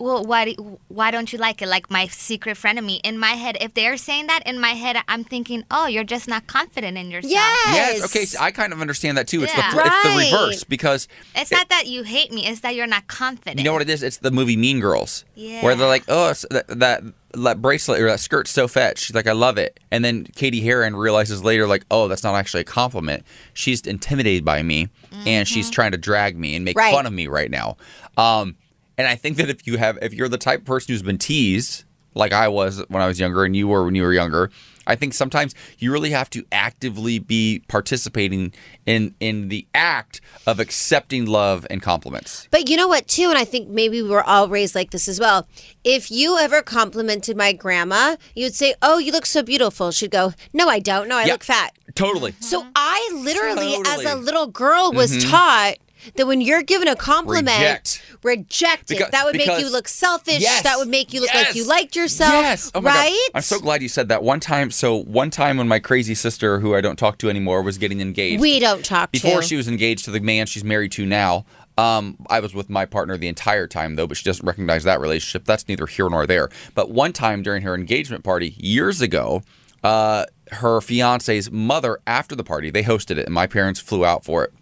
[0.00, 3.16] well, why do, why don't you like it?" Like my secret friend of me, in
[3.16, 6.48] my head, if they're saying that, in my head, I'm thinking, "Oh, you're just not
[6.48, 8.04] confident in yourself." Yes.
[8.06, 8.24] Okay.
[8.24, 9.44] So I kind of understand that too.
[9.44, 9.70] It's Yeah.
[9.70, 13.06] the it's the reverse because It's not that you hate me; it's that you're not
[13.06, 13.58] confident.
[13.58, 14.02] You know what it is?
[14.02, 15.24] It's the movie Mean Girls.
[15.36, 15.62] Yeah.
[15.62, 17.04] Where they're like, oh, it's- that,
[17.36, 18.98] that bracelet or that skirt's so fat.
[18.98, 19.80] She's like, I love it.
[19.90, 23.24] And then Cady Heron realizes later, like, oh, that's not actually a compliment.
[23.52, 24.88] She's intimidated by me,
[25.26, 26.94] and she's trying to drag me and make Right.
[26.94, 27.76] fun of me right now.
[28.16, 28.56] Um,
[28.96, 31.18] and I think that if you have, if you're the type of person who's been
[31.18, 34.50] teased, like I was when I was younger, and you were when you were younger.
[34.86, 38.52] I think sometimes you really have to actively be participating
[38.86, 42.48] in in the act of accepting love and compliments.
[42.50, 45.08] But you know what, too, and I think maybe we were all raised like this
[45.08, 45.46] as well.
[45.84, 50.32] If you ever complimented my grandma, you'd say, "Oh, you look so beautiful." She'd go,
[50.52, 51.08] "No, I don't.
[51.08, 51.32] No, I Yeah.
[51.32, 52.34] look fat." Totally.
[52.40, 55.30] So I literally, as a little girl, was Mhm.
[55.30, 55.74] taught
[56.16, 58.02] that when you're given a compliment, Reject.
[58.22, 59.10] reject it.
[59.10, 60.40] That would make you look selfish.
[60.40, 60.62] Yes.
[60.62, 62.32] That would make you look like you liked yourself.
[62.32, 62.70] Yes.
[62.74, 63.10] Oh right?
[63.32, 63.36] God.
[63.36, 64.22] I'm so glad you said that.
[64.22, 67.62] One time, so one time when my crazy sister, who I don't talk to anymore,
[67.62, 68.40] was getting engaged.
[68.40, 69.46] We don't talk Before to.
[69.46, 71.44] she was engaged to the man she's married to now.
[71.76, 75.00] Um, I was with my partner the entire time though, but she doesn't recognize that
[75.00, 75.44] relationship.
[75.44, 76.48] That's neither here nor there.
[76.74, 79.42] But one time during her engagement party years ago,
[79.82, 84.24] uh, her fiance's mother, after the party, they hosted it, and my parents flew out
[84.24, 84.52] for it.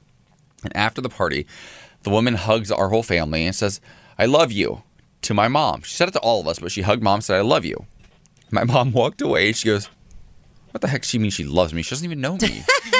[0.65, 1.47] And after the party,
[2.03, 3.81] the woman hugs our whole family and says,
[4.19, 4.83] I love you
[5.23, 5.83] to my mom.
[5.83, 7.65] She said it to all of us, but she hugged mom and said, I love
[7.65, 7.87] you.
[8.51, 9.89] My mom walked away she goes,
[10.71, 11.05] What the heck?
[11.05, 11.83] She means she loves me.
[11.83, 12.65] She doesn't even know me.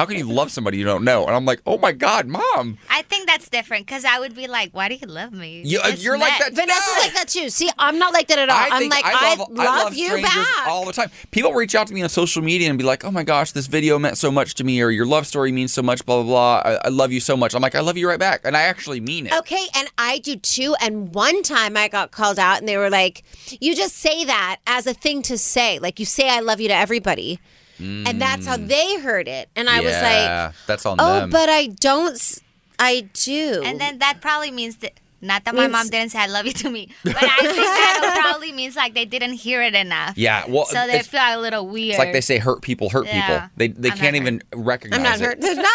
[0.00, 1.26] how, can, you love somebody you don't know?
[1.26, 2.78] And I'm like, Oh my God, mom.
[2.88, 5.80] I think that's different because I would be like, "Why do you love me?" You,
[5.80, 6.44] uh, you're like next.
[6.44, 7.48] that- Vanessa's like that too.
[7.50, 8.56] See, I'm not like that at all.
[8.56, 10.66] I I'm like, I love, I love you back.
[10.66, 11.10] all the time.
[11.30, 13.66] People reach out to me on social media and be like, "Oh my gosh, this
[13.66, 16.62] video meant so much to me," or "Your love story means so much." Blah blah
[16.62, 16.72] blah.
[16.72, 17.54] I, I love you so much.
[17.54, 19.32] I'm like, I love you right back, and I actually mean it.
[19.32, 20.74] Okay, and I do too.
[20.80, 23.22] And one time I got called out and they were like,
[23.60, 25.78] You just say that as a thing to say.
[25.78, 27.38] Like you say I love you to everybody.
[27.80, 29.48] And that's how they heard it.
[29.56, 30.54] And I was like, Mm.
[30.66, 31.30] That's on Oh, them.
[31.30, 32.40] but I don't s-
[32.78, 33.62] I do.
[33.64, 34.92] And then that probably means that.
[35.22, 37.56] Not that my Means- mom didn't say I love you to me, but I think
[37.56, 40.16] that probably means like they didn't hear it enough.
[40.16, 41.90] Yeah, well, so they it's- feel a little weird.
[41.90, 43.20] It's like they say, "Hurt people hurt Yeah.
[43.26, 45.24] people." They they I'm can't not even recognize I'm not it.
[45.26, 45.40] hurt.
[45.42, 45.66] There's not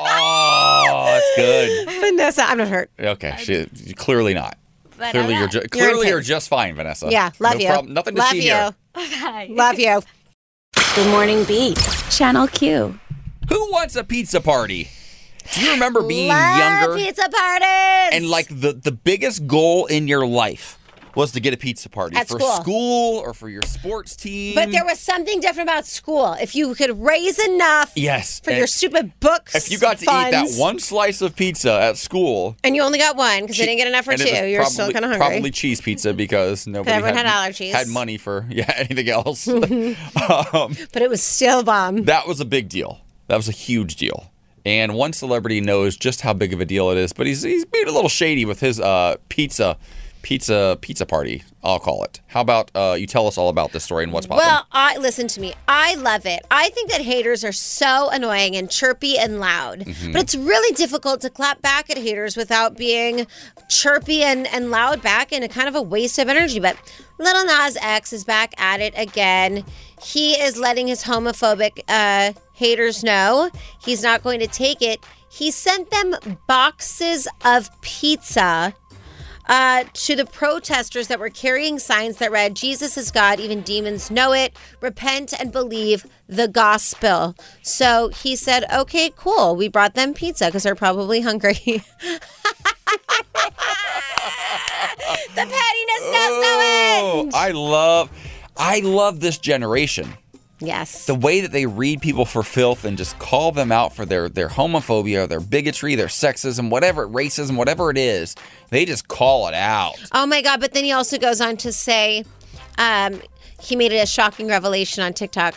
[0.00, 2.00] Oh, that's good.
[2.00, 2.90] Vanessa, I'm not hurt.
[2.98, 4.58] Okay, she, clearly not.
[4.98, 6.24] But clearly I you're love- ju- You're clearly you're pain.
[6.26, 7.08] just fine, Vanessa.
[7.10, 7.66] Yeah, love no you.
[7.68, 8.52] Problem, nothing to love see you.
[8.52, 8.74] here.
[9.50, 10.02] Love you.
[10.94, 11.76] Good morning, Beat.
[12.10, 12.98] Channel Q.
[13.48, 14.88] Who wants a pizza party?
[15.52, 18.10] Do you remember being Love younger pizza parties.
[18.12, 20.78] and like the the biggest goal in your life
[21.16, 23.18] was to get a pizza party At for school.
[23.18, 24.54] or for your sports team?
[24.54, 26.32] But there was something different about school.
[26.40, 30.30] If you could raise enough yes, for your stupid books, If you got to eat
[30.30, 33.78] that one slice of pizza at school, and you only got one because they didn't
[33.78, 35.26] get enough for two, you're still kind of hungry.
[35.28, 37.72] Probably cheese pizza because nobody everyone had, had allergies.
[37.72, 39.48] had money for yeah anything else.
[39.48, 42.04] um, But it was still bomb.
[42.04, 43.00] that was a big deal.
[43.28, 44.30] That was a huge deal.
[44.66, 47.64] And one celebrity knows just how big of a deal it is, but he's he's
[47.66, 49.76] being a little shady with his uh, pizza
[50.24, 51.44] pizza pizza party.
[51.62, 52.20] I'll call it.
[52.28, 54.44] How about uh, you tell us all about this story and what's popping?
[54.46, 55.52] Well, I listen to me.
[55.68, 56.40] I love it.
[56.50, 59.80] I think that haters are so annoying and chirpy and loud.
[59.80, 60.12] Mhm.
[60.14, 63.26] But it's really difficult to clap back at haters without being
[63.68, 66.58] chirpy and, and loud back and a kind of a waste of energy.
[66.58, 66.76] But
[67.18, 69.62] Lil Nas X is back at it again.
[70.02, 73.50] He is letting his homophobic uh, haters know
[73.84, 75.04] he's not going to take it.
[75.30, 76.14] He sent them
[76.46, 78.72] boxes of pizza
[79.46, 84.10] uh, to the protesters that were carrying signs that read, Jesus is God, even demons
[84.10, 84.56] know it.
[84.80, 87.34] Repent and believe the gospel.
[87.62, 89.56] So he said, okay, cool.
[89.56, 91.54] We brought them pizza because they're probably hungry.
[91.64, 91.82] the
[95.34, 97.34] pettiness knows no oh, end.
[97.34, 98.10] I love
[98.56, 100.14] I love this generation.
[100.60, 101.06] Yes.
[101.06, 104.28] The way that they read people for filth and just call them out for their
[104.28, 108.36] their homophobia, their bigotry, their sexism, whatever racism, whatever it is,
[108.70, 109.96] they just call it out.
[110.12, 110.60] Oh my God.
[110.60, 112.24] But then he also goes on to say
[112.78, 113.20] um,
[113.60, 115.54] he made it a shocking revelation on TikTok.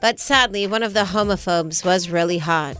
[0.00, 2.76] But sadly, one of the homophobes was really hot.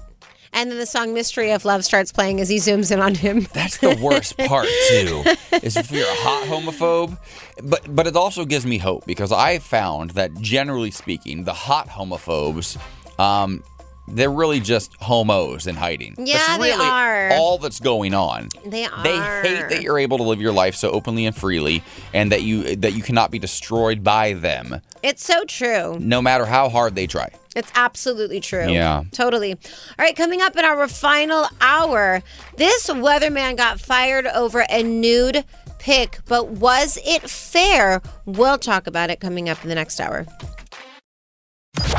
[0.57, 3.47] And then the song Mystery of Love starts playing as he zooms in on him.
[3.53, 5.23] That's the worst part too.
[5.63, 7.19] is if you're a hot homophobe,
[7.63, 11.89] but but it also gives me hope because I found that generally speaking, the hot
[11.91, 12.79] homophobes,
[13.21, 13.63] um,
[14.09, 16.15] they're really just homos in hiding.
[16.19, 17.31] Yeah, that's they are.
[17.33, 18.49] all that's going on.
[18.65, 19.03] They are.
[19.03, 21.83] They hate that you're able to live your life so openly and freely,
[22.15, 25.99] and that you that you cannot be destroyed by them, It's so true.
[26.01, 27.31] no matter how hard they try.
[27.55, 28.69] It's absolutely true.
[28.69, 29.05] Yeah.
[29.13, 29.53] Totally.
[29.55, 29.59] All
[29.99, 32.23] right, coming up in our final hour,
[32.57, 35.43] this weatherman got fired over a nude
[35.79, 38.03] pic, but was it fair?
[38.27, 40.27] We'll talk about it coming up in the next hour.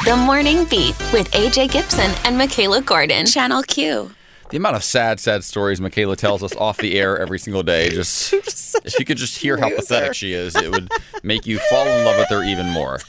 [0.07, 3.25] The Morning Beat with AJ Gibson and Mikalah Gordon.
[3.25, 4.09] Channel Q.
[4.49, 7.89] The amount of sad, sad stories Mikalah tells us off the air every single day,
[7.93, 8.33] just
[8.85, 10.89] if you could just hear how pathetic she is, it would
[11.23, 13.01] make you fall in love with her even more.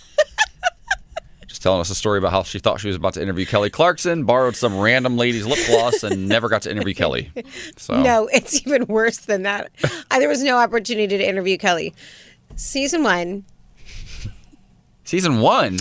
[1.47, 3.71] Just telling us a story about how she thought she was about to interview Kelly
[3.71, 7.31] Clarkson, borrowed some random lady's lip gloss, and never got to interview Kelly.
[7.77, 9.71] So No, it's even worse than that.
[10.11, 11.95] Uh, there was no opportunity to interview Kelly.
[12.57, 13.45] Season one,
[15.05, 15.79] season one.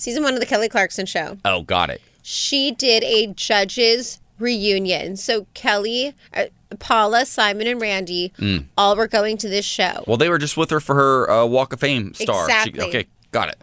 [0.00, 1.38] Season one of the Kelly Clarkson show.
[1.44, 2.00] Oh, got it.
[2.22, 5.16] she did a judges reunion.
[5.16, 6.44] So Kelly, uh,
[6.78, 8.64] Paula, Simon, and Randy Mm.
[8.78, 10.02] all were going to this show.
[10.06, 12.46] Well, they were just with her for her uh, Walk of Fame star.
[12.48, 12.82] She- Exactly.
[12.88, 13.56] okay, got it.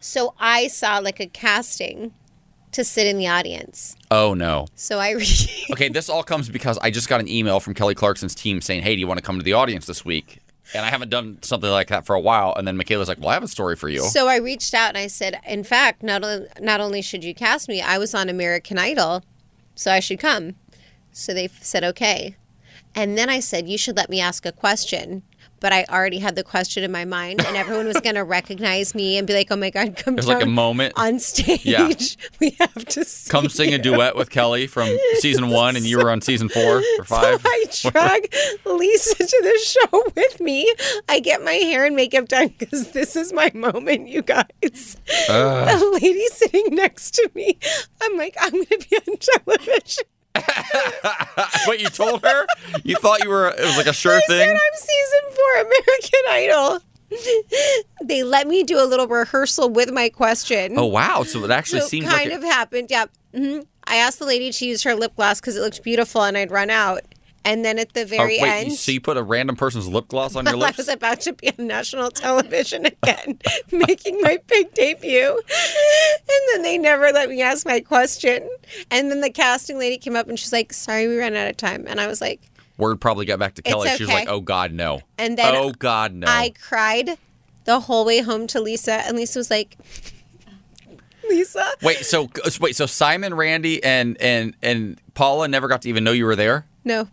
[0.00, 2.12] So I saw like a casting
[2.72, 3.96] to sit in the audience.
[4.10, 4.66] Oh no.
[4.74, 5.26] So I re-
[5.72, 8.82] Okay, this all comes because I just got an email from Kelly Clarkson's team saying,
[8.82, 10.38] "Hey, do you want to come to the audience this week?"
[10.74, 12.54] And I haven't done something like that for a while.
[12.56, 14.88] And then Mikalah's like, "Well, I have a story for you." so I reached out
[14.88, 18.14] and I said, in fact, not only not only should you cast me, I was
[18.14, 19.22] on American Idol,
[19.74, 20.54] so I should come.
[21.12, 22.36] So they said okay,
[22.94, 25.22] and then I said you should let me ask a question.
[25.62, 28.94] But I already had the question in my mind, and everyone was going to recognize
[28.94, 30.92] me and be like, "Oh my God, come There's like a moment.
[30.96, 31.64] on stage.
[31.64, 31.88] Yeah.
[32.40, 34.88] We have to Come sing a duet with Kelly from
[35.20, 37.40] season one, and you were on season four or five.
[37.40, 38.34] So I drag
[38.66, 40.72] Lisa to the show with me.
[41.08, 44.96] I get my hair and makeup done because this is my moment, you guys.
[45.28, 45.78] Ugh.
[45.78, 47.58] The lady sitting next to me,
[48.02, 50.04] I'm like, I'm going to be on television.
[51.66, 52.46] Wait, you told her?
[52.84, 53.48] You thought you were?
[53.48, 54.38] It was like a sure I thing.
[54.38, 56.80] said I'm season four American Idol.
[58.02, 60.74] They let me do a little rehearsal with my question.
[60.78, 61.22] Oh wow!
[61.24, 62.88] So it actually so seems kind like of happened.
[62.90, 63.06] Yeah.
[63.34, 66.38] hmm I asked the lady to use her lip gloss because it looked beautiful, and
[66.38, 67.00] I'd run out.
[67.44, 70.08] And then at the Oh, very wait, end, so you put a random person's lip
[70.08, 73.38] gloss on your Well, I was about to be on national television again,
[73.72, 75.30] making my big debut.
[75.30, 78.48] And then they never let me ask my question.
[78.90, 81.56] And then the casting lady came up and she's like, Sorry, we ran out of
[81.56, 81.84] time.
[81.88, 82.40] And I was like,
[82.78, 83.90] Word probably got back to Kelly.
[83.96, 86.26] She was like, "Oh God, no." And then oh God, no.
[86.26, 87.18] I cried
[87.64, 88.94] the whole way home to Lisa.
[89.06, 89.76] And Lisa was like,
[91.28, 91.64] Lisa?
[91.82, 92.28] Wait, so
[92.60, 96.34] wait, so Simon, Randy, and and and Paula never got to even know you were
[96.36, 96.66] there.
[96.84, 97.08] No.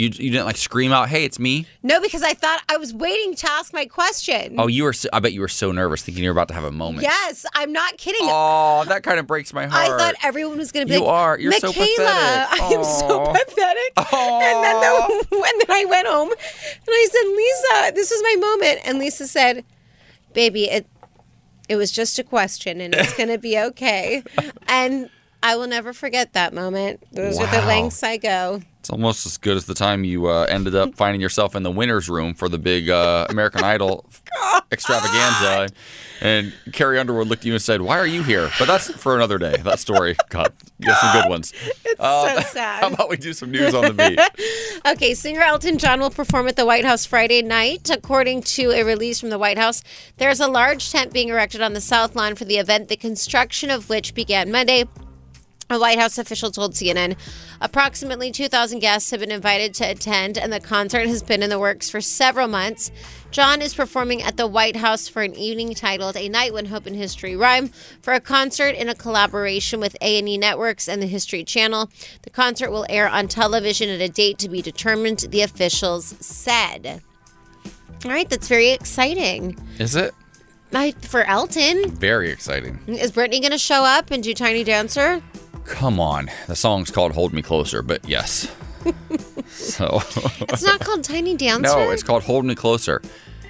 [0.00, 2.94] You you didn't like scream out, "Hey, it's me!" No, because I thought I was
[2.94, 4.54] waiting to ask my question.
[4.58, 4.94] Oh, you were.
[4.94, 7.02] So, I bet you were so nervous, thinking you were about to have a moment.
[7.02, 8.22] Yes, I'm not kidding.
[8.22, 9.90] Oh, that kind of breaks my heart.
[9.90, 11.38] I thought everyone was going to be You like, are.
[11.38, 12.62] You're so Mikalah, pathetic.
[12.62, 13.92] I am so pathetic.
[14.12, 18.36] And then the, and then I went home and I said, Lisa, this is my
[18.40, 18.80] moment.
[18.86, 19.64] And Lisa said,
[20.32, 20.86] baby, it
[21.68, 24.24] it was just a question and it's going to be okay.
[24.66, 25.10] and
[25.42, 27.04] I will never forget that moment.
[27.12, 28.62] Those are the lengths I go.
[28.80, 31.70] It's almost as good as the time you uh, ended up finding yourself in the
[31.70, 34.06] winners' room for the big uh, American Idol
[34.72, 35.68] extravaganza,
[36.22, 39.14] and Carrie Underwood looked at you and said, "Why are you here?" But that's for
[39.14, 39.58] another day.
[39.58, 41.52] That story, God, you got some good ones.
[41.84, 42.80] It's so sad.
[42.80, 44.90] How about we do some news on the beat?
[44.90, 47.90] Okay, singer Elton John will perform at the White House Friday night.
[47.90, 49.82] According to a release from the White House,
[50.16, 53.68] there's a large tent being erected on the South Lawn for the event, the construction
[53.70, 54.84] of which began Monday.
[55.70, 57.16] A White House official told CNN
[57.60, 61.60] approximately 2,000 guests have been invited to attend, and the concert has been in the
[61.60, 62.90] works for several months.
[63.30, 66.86] John is performing at the White House for an evening titled "A Night When Hope
[66.86, 67.68] and History Rhyme"
[68.02, 71.88] for a concert in a collaboration with A&E Networks and the History Channel.
[72.22, 75.20] The concert will air on television at a date to be determined.
[75.30, 77.00] The officials said.
[78.04, 79.56] All right, that's very exciting.
[79.78, 80.12] Is it
[80.72, 82.80] I, for Elton, very exciting?
[82.88, 85.22] is Brittany going to show up and do Tiny Dancer?
[85.64, 88.50] Come on, the song's called "Hold Me Closer," but yes.
[89.46, 90.00] so
[90.48, 91.62] It's not called Tiny Dancer.
[91.62, 93.00] no, it's called "Hold Me Closer."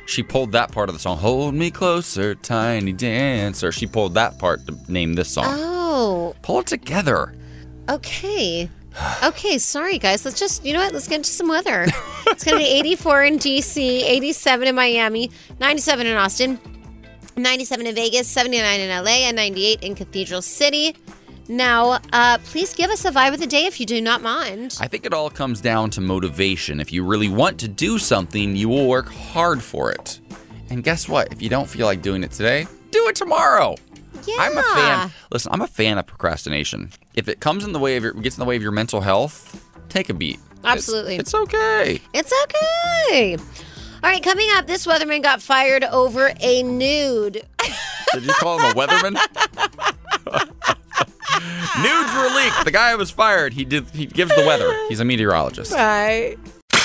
[0.07, 1.19] She pulled that part of the song.
[1.19, 3.71] Hold me closer, tiny dancer.
[3.71, 5.45] She pulled that part to name this song.
[5.47, 7.33] Oh, Pull it together.
[7.89, 8.69] okay.
[9.23, 10.25] Okay, sorry guys.
[10.25, 10.93] Let's just, you know what?
[10.93, 11.87] Let's get into some weather.
[12.27, 15.31] it's going to be 84 in DC, 87 in Miami,
[15.61, 16.59] 97 in Austin,
[17.37, 20.97] 97 in Vegas, 79 in LA, and 98 in Cathedral City.
[21.49, 24.77] Now, uh, please give us a vibe of the day if you do not mind.
[24.81, 26.79] I think it all comes down to motivation.
[26.81, 30.21] If you really want to do something, you will work hard for it.
[30.71, 31.33] And guess what?
[31.33, 33.75] If you don't feel like doing it today, do it tomorrow.
[34.27, 34.37] Yeah.
[34.39, 35.11] I'm a fan.
[35.33, 36.91] Listen, I'm a fan of procrastination.
[37.15, 39.01] If it comes in the way of your gets in the way of your mental
[39.01, 40.35] health, take a beat.
[40.61, 41.17] It's- Absolutely.
[41.17, 42.01] It's, okay.
[42.13, 43.37] It's okay.
[44.03, 47.43] All right, coming up, this weatherman got fired over a nude.
[48.13, 49.17] Did you call him a weatherman?
[51.83, 52.65] Nudes were leaked.
[52.65, 53.53] The guy was fired.
[53.55, 53.89] He did.
[53.91, 54.75] He gives the weather.
[54.89, 55.73] He's a meteorologist.
[55.73, 56.37] Right.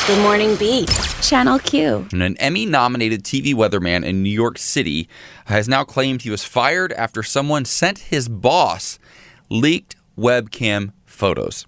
[0.08, 0.90] Good morning, Beat.
[1.22, 2.08] Channel Q.
[2.12, 5.10] And an Emmy nominated TV weatherman in New York City
[5.46, 9.00] has now claimed he was fired after someone sent his boss
[9.50, 11.66] leaked webcam photos.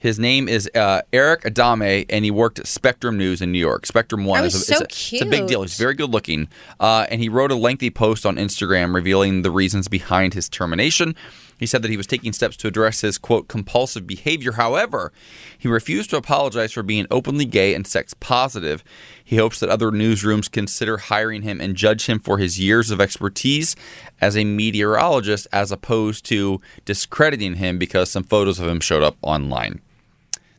[0.00, 3.84] His name is uh, Erick Adame, and he worked at Spectrum News in New York.
[3.86, 5.62] Spectrum One is he's a, so it's, a, it's a big deal.
[5.62, 9.50] He's very good looking, uh, and he wrote a lengthy post on Instagram revealing the
[9.50, 11.16] reasons behind his termination.
[11.58, 14.52] He said that he was taking steps to address his quote compulsive behavior.
[14.52, 15.12] However,
[15.58, 18.84] he refused to apologize for being openly gay and sex positive.
[19.22, 23.00] He hopes that other newsrooms consider hiring him and judge him for his years of
[23.00, 23.74] expertise
[24.20, 29.16] as a meteorologist as opposed to discrediting him because some photos of him showed up
[29.22, 29.80] online.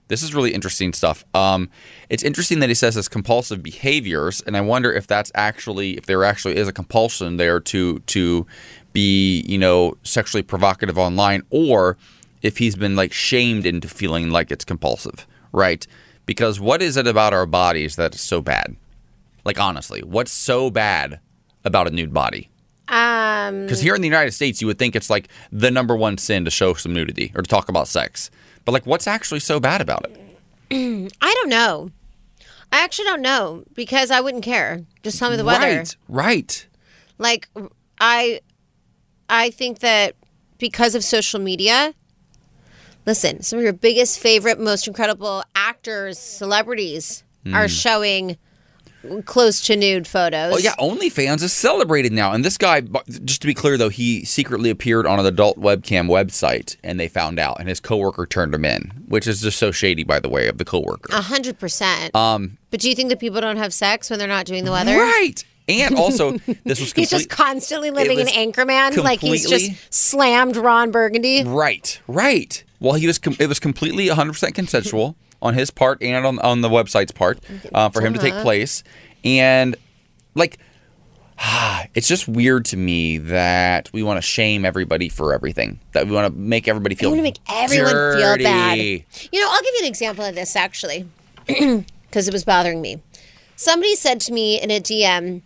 [0.10, 1.24] This is really interesting stuff.
[1.36, 1.70] Um,
[2.10, 6.08] it's interesting that he says it's compulsive behaviors, and I wonder if that's actually if
[6.08, 8.48] there actually is a compulsion there to to
[9.00, 11.98] be you know sexually provocative online, or
[12.42, 15.86] if he's been like shamed into feeling like it's compulsive, right?
[16.26, 18.76] Because what is it about our bodies that's so bad?
[19.46, 21.20] Like honestly, what's so bad
[21.64, 22.50] about a nude body?
[22.90, 26.18] Um, Because here in the United States, you would think it's like the number one
[26.18, 28.32] sin to show some nudity or to talk about sex.
[28.66, 30.14] But like, what's actually so bad about it?
[31.22, 31.92] I don't know.
[32.72, 34.82] I actually don't know because I wouldn't care.
[35.04, 35.66] Just tell me the weather.
[35.78, 36.68] Right, right.
[37.18, 37.48] Like
[38.00, 38.42] I
[39.30, 40.16] I think that
[40.58, 41.94] because of social media,
[43.06, 47.24] listen, some of your biggest favorite, most incredible actors, celebrities
[47.54, 47.82] are Mm.
[47.82, 48.38] showing
[49.24, 50.54] close to nude photos.
[50.54, 52.34] Oh yeah, OnlyFans is celebrated now.
[52.34, 52.82] And this guy,
[53.24, 57.08] just to be clear though, he secretly appeared on an adult webcam website and they
[57.08, 60.28] found out and his coworker turned him in, which is just so shady, by the
[60.28, 61.14] way, of the coworker.
[61.16, 62.14] A hundred percent.
[62.14, 64.72] Um, But do you think that people don't have sex when they're not doing the
[64.72, 64.98] weather?
[64.98, 65.46] Right.
[65.70, 66.32] And also,
[66.64, 71.44] this was He's just constantly living in Anchorman, like he's just slammed Ron Burgundy.
[71.44, 72.64] Right, right.
[72.80, 73.20] Well, he was.
[73.20, 77.12] Com- it was completely 100 percent consensual on his part and on on the website's
[77.12, 77.40] part
[77.74, 78.84] uh, for him to take place.
[79.24, 79.76] And
[80.34, 80.58] like,
[81.94, 85.80] it's just weird to me that we want to shame everybody for everything.
[85.92, 87.10] That we want to make everybody feel.
[87.10, 88.78] Want to make everyone feel bad.
[88.78, 91.08] You know, I'll give you an example of this actually,
[91.48, 93.02] because it was bothering me.
[93.56, 95.42] Somebody said to me in a DM,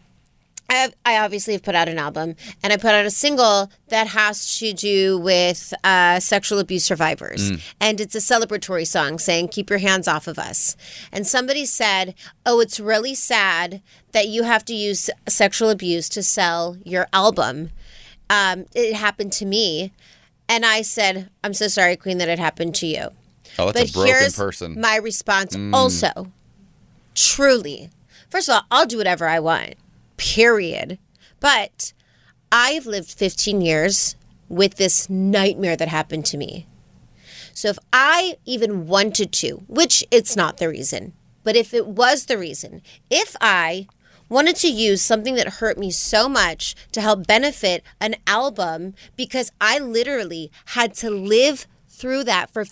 [0.74, 3.72] I, have, I obviously have put out an album and I put out a single
[3.90, 7.52] that has to do with uh, sexual abuse survivors.
[7.52, 7.62] Mm.
[7.80, 10.76] And it's a celebratory song saying, Keep your hands off of us.
[11.12, 12.16] And somebody said,
[12.46, 17.70] Oh, it's really sad that you have to use sexual abuse to sell your album.
[18.30, 19.92] Um, it happened to me.
[20.50, 23.10] And I said, I'm so sorry, Queen, that it happened to you.
[23.60, 24.80] Oh, that's but a broken here's person.
[24.82, 25.74] my response Mm.
[25.74, 26.32] also.
[27.16, 27.90] Truly.
[28.30, 29.76] First of all, I'll do whatever I want.
[30.24, 31.00] Period.
[31.42, 31.92] But
[32.50, 34.16] I've lived 15 years
[34.48, 36.66] with this nightmare that happened to me.
[37.54, 41.12] So if I even wanted to, which it's not the reason,
[41.44, 43.88] but if it was the reason, if I
[44.30, 49.52] wanted to use something that hurt me so much to help benefit an album because
[49.60, 52.64] I literally had to live through that for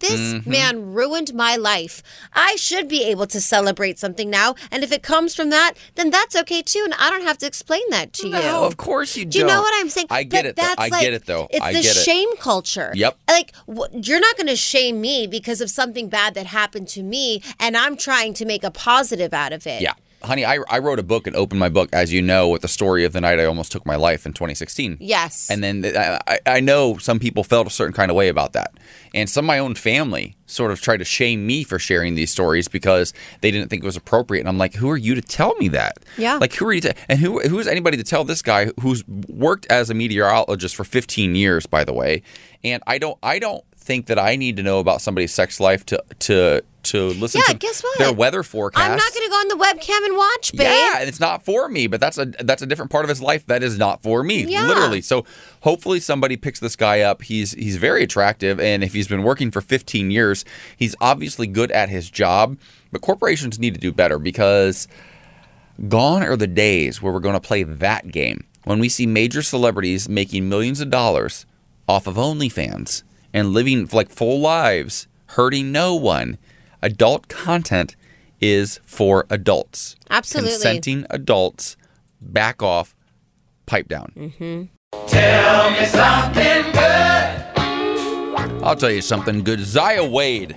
[0.00, 0.46] this Mhm.
[0.46, 2.02] man ruined my life.
[2.32, 6.10] I should be able to celebrate something now, and if it comes from that, then
[6.10, 8.32] that's okay too, and I don't have to explain that to you.
[8.32, 10.08] No, of course you Do you know what I'm saying?
[10.10, 10.62] I get But it, though.
[10.62, 11.46] That's I like, get it, though.
[11.50, 12.02] It's I the get it.
[12.02, 12.92] shame culture.
[12.94, 13.18] Yep.
[13.28, 13.52] Like
[13.92, 17.76] you're not going to shame me because of something bad that happened to me, and
[17.76, 19.80] I'm trying to make a positive out of it.
[19.82, 19.94] Yeah.
[20.22, 22.68] Honey, I, I wrote a book and opened my book, as you know, with the
[22.68, 24.98] story of the night I almost took my life in 2016.
[25.00, 25.48] Yes.
[25.50, 25.84] And then
[26.26, 28.72] I, I- know some people felt a certain kind of way about that.
[29.14, 32.30] And some of my own family sort of tried to shame me for sharing these
[32.30, 34.40] stories because they didn't think it was appropriate.
[34.40, 35.98] And I'm like, who are you to tell me that?
[36.18, 36.36] Yeah.
[36.36, 39.06] Like, who are you to, and who, who is anybody to tell this guy who's
[39.28, 42.22] worked as a meteorologist for 15 years, by the way?
[42.62, 45.84] And I don't, I don't think that I need to know about somebody's sex life
[45.86, 47.98] to, to, to listen Yeah, to guess what?
[47.98, 48.88] their weather forecast.
[48.88, 50.60] I'm not going to go on the webcam and watch, babe.
[50.62, 53.20] Yeah, and it's not for me, but that's a that's a different part of his
[53.20, 54.66] life that is not for me, Yeah.
[54.66, 55.00] literally.
[55.00, 55.24] So
[55.62, 57.22] hopefully somebody picks this guy up.
[57.22, 60.44] He's he's very attractive, and if he's been working for 15 years,
[60.76, 62.58] he's obviously good at his job.
[62.92, 64.86] But corporations need to do better because
[65.88, 69.42] gone are the days where we're going to play that game when we see major
[69.42, 71.46] celebrities making millions of dollars
[71.88, 73.02] off of OnlyFans
[73.32, 76.38] and living like full lives, hurting no one.
[76.82, 77.96] Adult content
[78.40, 79.96] is for adults.
[80.08, 80.50] Absolutely.
[80.52, 81.76] Consenting adults,
[82.20, 82.94] back off,
[83.66, 84.12] pipe down.
[84.16, 84.62] Mm-hmm.
[85.06, 87.46] Tell me something good.
[88.62, 89.60] I'll tell you something good.
[89.60, 90.56] Zaya Wade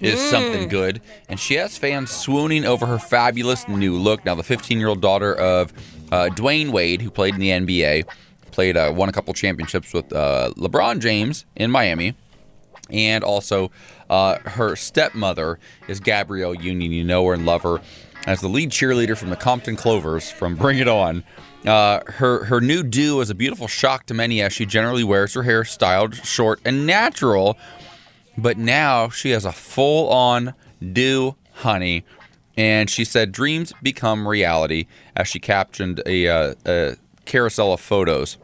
[0.00, 0.30] is Mhm.
[0.30, 4.24] something good, and she has fans swooning over her fabulous new look.
[4.24, 5.72] Now, the 15 year old daughter of
[6.10, 8.04] uh, Dwyane Wade, who played in the NBA,
[8.52, 12.14] played uh, won a couple championships with uh, LeBron James in Miami,
[12.90, 13.70] and also
[14.08, 15.58] uh, her stepmother
[15.88, 16.92] is Gabrielle Union.
[16.92, 17.80] You know her and love her
[18.26, 21.24] as the lead cheerleader from the Compton Clovers from Bring It On.
[21.66, 25.34] Uh, her her new do is a beautiful shock to many as she generally wears
[25.34, 27.56] her hair styled short and natural,
[28.36, 30.54] but now she has a full on
[30.92, 32.04] do honey,
[32.56, 36.96] and she said dreams become reality as she captioned a, uh, a
[37.32, 38.36] carousel of photos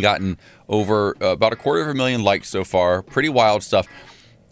[0.00, 0.38] gotten
[0.68, 3.02] over uh, about a quarter of a million likes so far.
[3.02, 3.88] Pretty wild stuff.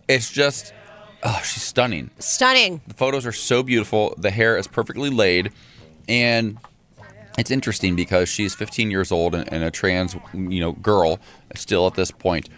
[0.09, 0.75] It's just,
[1.23, 2.11] oh, she's stunning.
[2.19, 2.81] Stunning.
[2.89, 4.15] The photos are so beautiful.
[4.19, 5.53] The hair is perfectly laid,
[6.09, 6.59] and
[7.39, 11.21] it's interesting because she's 15 years old and, and a trans, you know, girl
[11.55, 12.49] still at this point,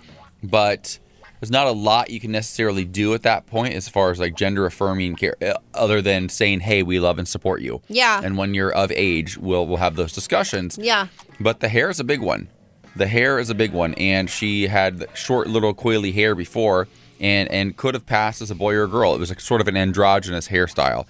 [0.43, 0.99] but
[1.45, 4.35] there's not a lot you can necessarily do at that point as far as like
[4.35, 8.23] gender affirming care, uh, other than saying, "Hey, we love and support you." Yeah.
[8.25, 10.79] And when you're of age, we'll we'll have those discussions.
[10.81, 11.09] Yeah.
[11.39, 12.49] But the hair is a big one.
[12.97, 16.89] The hair is a big one, and she had short, little coily hair before,
[17.21, 19.15] and and could have passed as a boy or a girl.
[19.15, 21.05] It was a, sort of an androgynous hairstyle.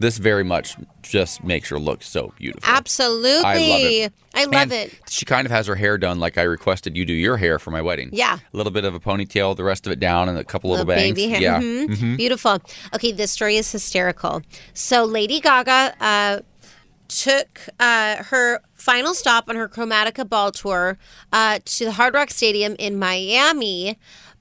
[0.00, 2.68] This very much just makes her look so beautiful.
[2.72, 3.44] Absolutely.
[3.44, 4.12] I love it.
[4.34, 5.00] I love And it.
[5.08, 7.70] She kind of has her hair done like I requested you do your hair for
[7.72, 8.10] my wedding.
[8.12, 8.38] Yeah.
[8.52, 10.86] A little bit of a ponytail, the rest of it down, and a couple little,
[10.86, 11.16] Little bangs.
[11.16, 11.40] baby hair.
[11.40, 11.60] Yeah.
[11.60, 11.86] Mhm.
[11.88, 12.16] Mhm.
[12.16, 12.58] Beautiful.
[12.94, 14.42] Okay, this story is hysterical.
[14.74, 16.40] So Lady Gaga uh,
[17.08, 20.98] took uh, her final stop on her Chromatica Ball tour
[21.32, 23.98] uh, to the Hard Rock Stadium in Miami.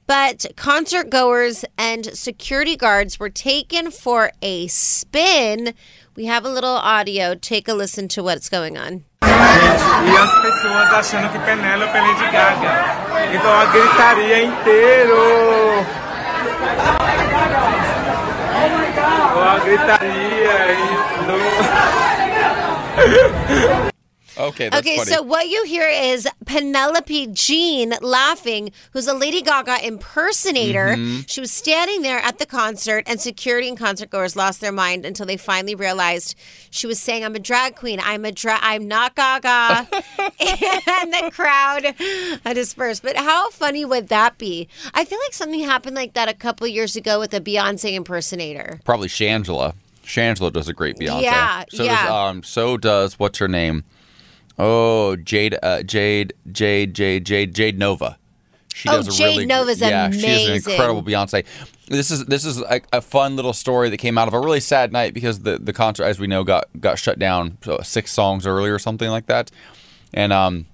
[0.08, 5.74] But concert goers and security guards were taken for a spin.
[6.16, 7.36] We have a little audio.
[7.36, 9.04] Take a listen to what's going on.
[9.22, 12.96] E as pessoas achando que Penélope é Lady Gaga.
[13.36, 15.18] Então a gritaria inteiro.
[19.40, 20.98] A gritaria e
[24.40, 25.12] Okay, that's okay, funny.
[25.12, 30.96] so what you hear is Penelope Jean laughing, who's a Lady Gaga impersonator.
[30.96, 31.30] Mhm.
[31.30, 35.06] She was standing there at the concert, and security and concert goers lost their mind
[35.06, 36.36] until they finally realized
[36.70, 38.00] she was saying, "I'm a drag queen.
[38.04, 38.60] I'm a drag.
[38.64, 39.88] I'm not Gaga."
[40.40, 41.96] and the crowd
[42.46, 43.04] uh, dispersed.
[43.04, 44.68] But how funny would that be?
[44.94, 48.80] I feel like something happened like that a couple years ago with a Beyonce impersonator.
[48.86, 49.74] Probably Shangela.
[50.06, 51.24] Shangela does a great Beyonce.
[51.24, 52.04] Yeah, So yeah.
[52.04, 53.84] does um so does what's her name?
[54.60, 58.18] Oh, Jade uh, Jade Jade Jade Jade Jade Novah.
[58.74, 60.72] She Oh, does a Jade really Novah's yeah, she is an amazing.
[60.72, 61.46] incredible Beyonce.
[61.88, 64.60] This is this is a, a fun little story that came out of a really
[64.60, 68.12] sad night because the the concert as we know got got shut down so six
[68.12, 69.52] songs early or something like that.
[70.14, 70.66] And um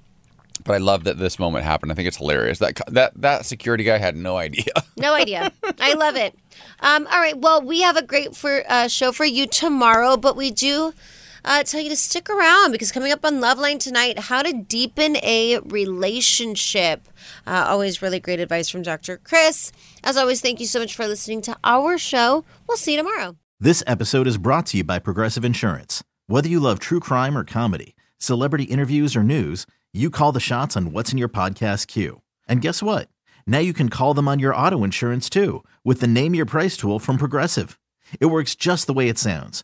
[0.66, 1.92] but I love that this moment happened.
[1.92, 2.60] I think it's hilarious.
[2.60, 4.66] That that that security guy had no idea.
[4.96, 5.52] No idea.
[5.82, 6.38] I love it.
[6.80, 7.36] Um, all right.
[7.38, 10.94] Well, we have a great for uh, show for you tomorrow, but we do
[11.46, 15.18] uh, tell you to stick around because coming up on Loveline tonight, how to deepen
[15.18, 17.08] a relationship.
[17.46, 19.18] Uh, always really great advice from Dr.
[19.18, 19.72] Chris.
[20.04, 22.46] As always, thank you so much for listening to our show.
[22.68, 23.36] We'll see you tomorrow.
[23.60, 26.04] This episode is brought to you by Progressive Insurance.
[26.28, 30.76] Whether you love true crime or comedy, celebrity interviews or news, you call the shots
[30.76, 32.22] on what's in your podcast queue.
[32.48, 33.08] And guess what?
[33.46, 36.76] Now you can call them on your auto insurance too with the Name Your Price
[36.76, 37.80] tool from Progressive.
[38.20, 39.64] It works just the way it sounds.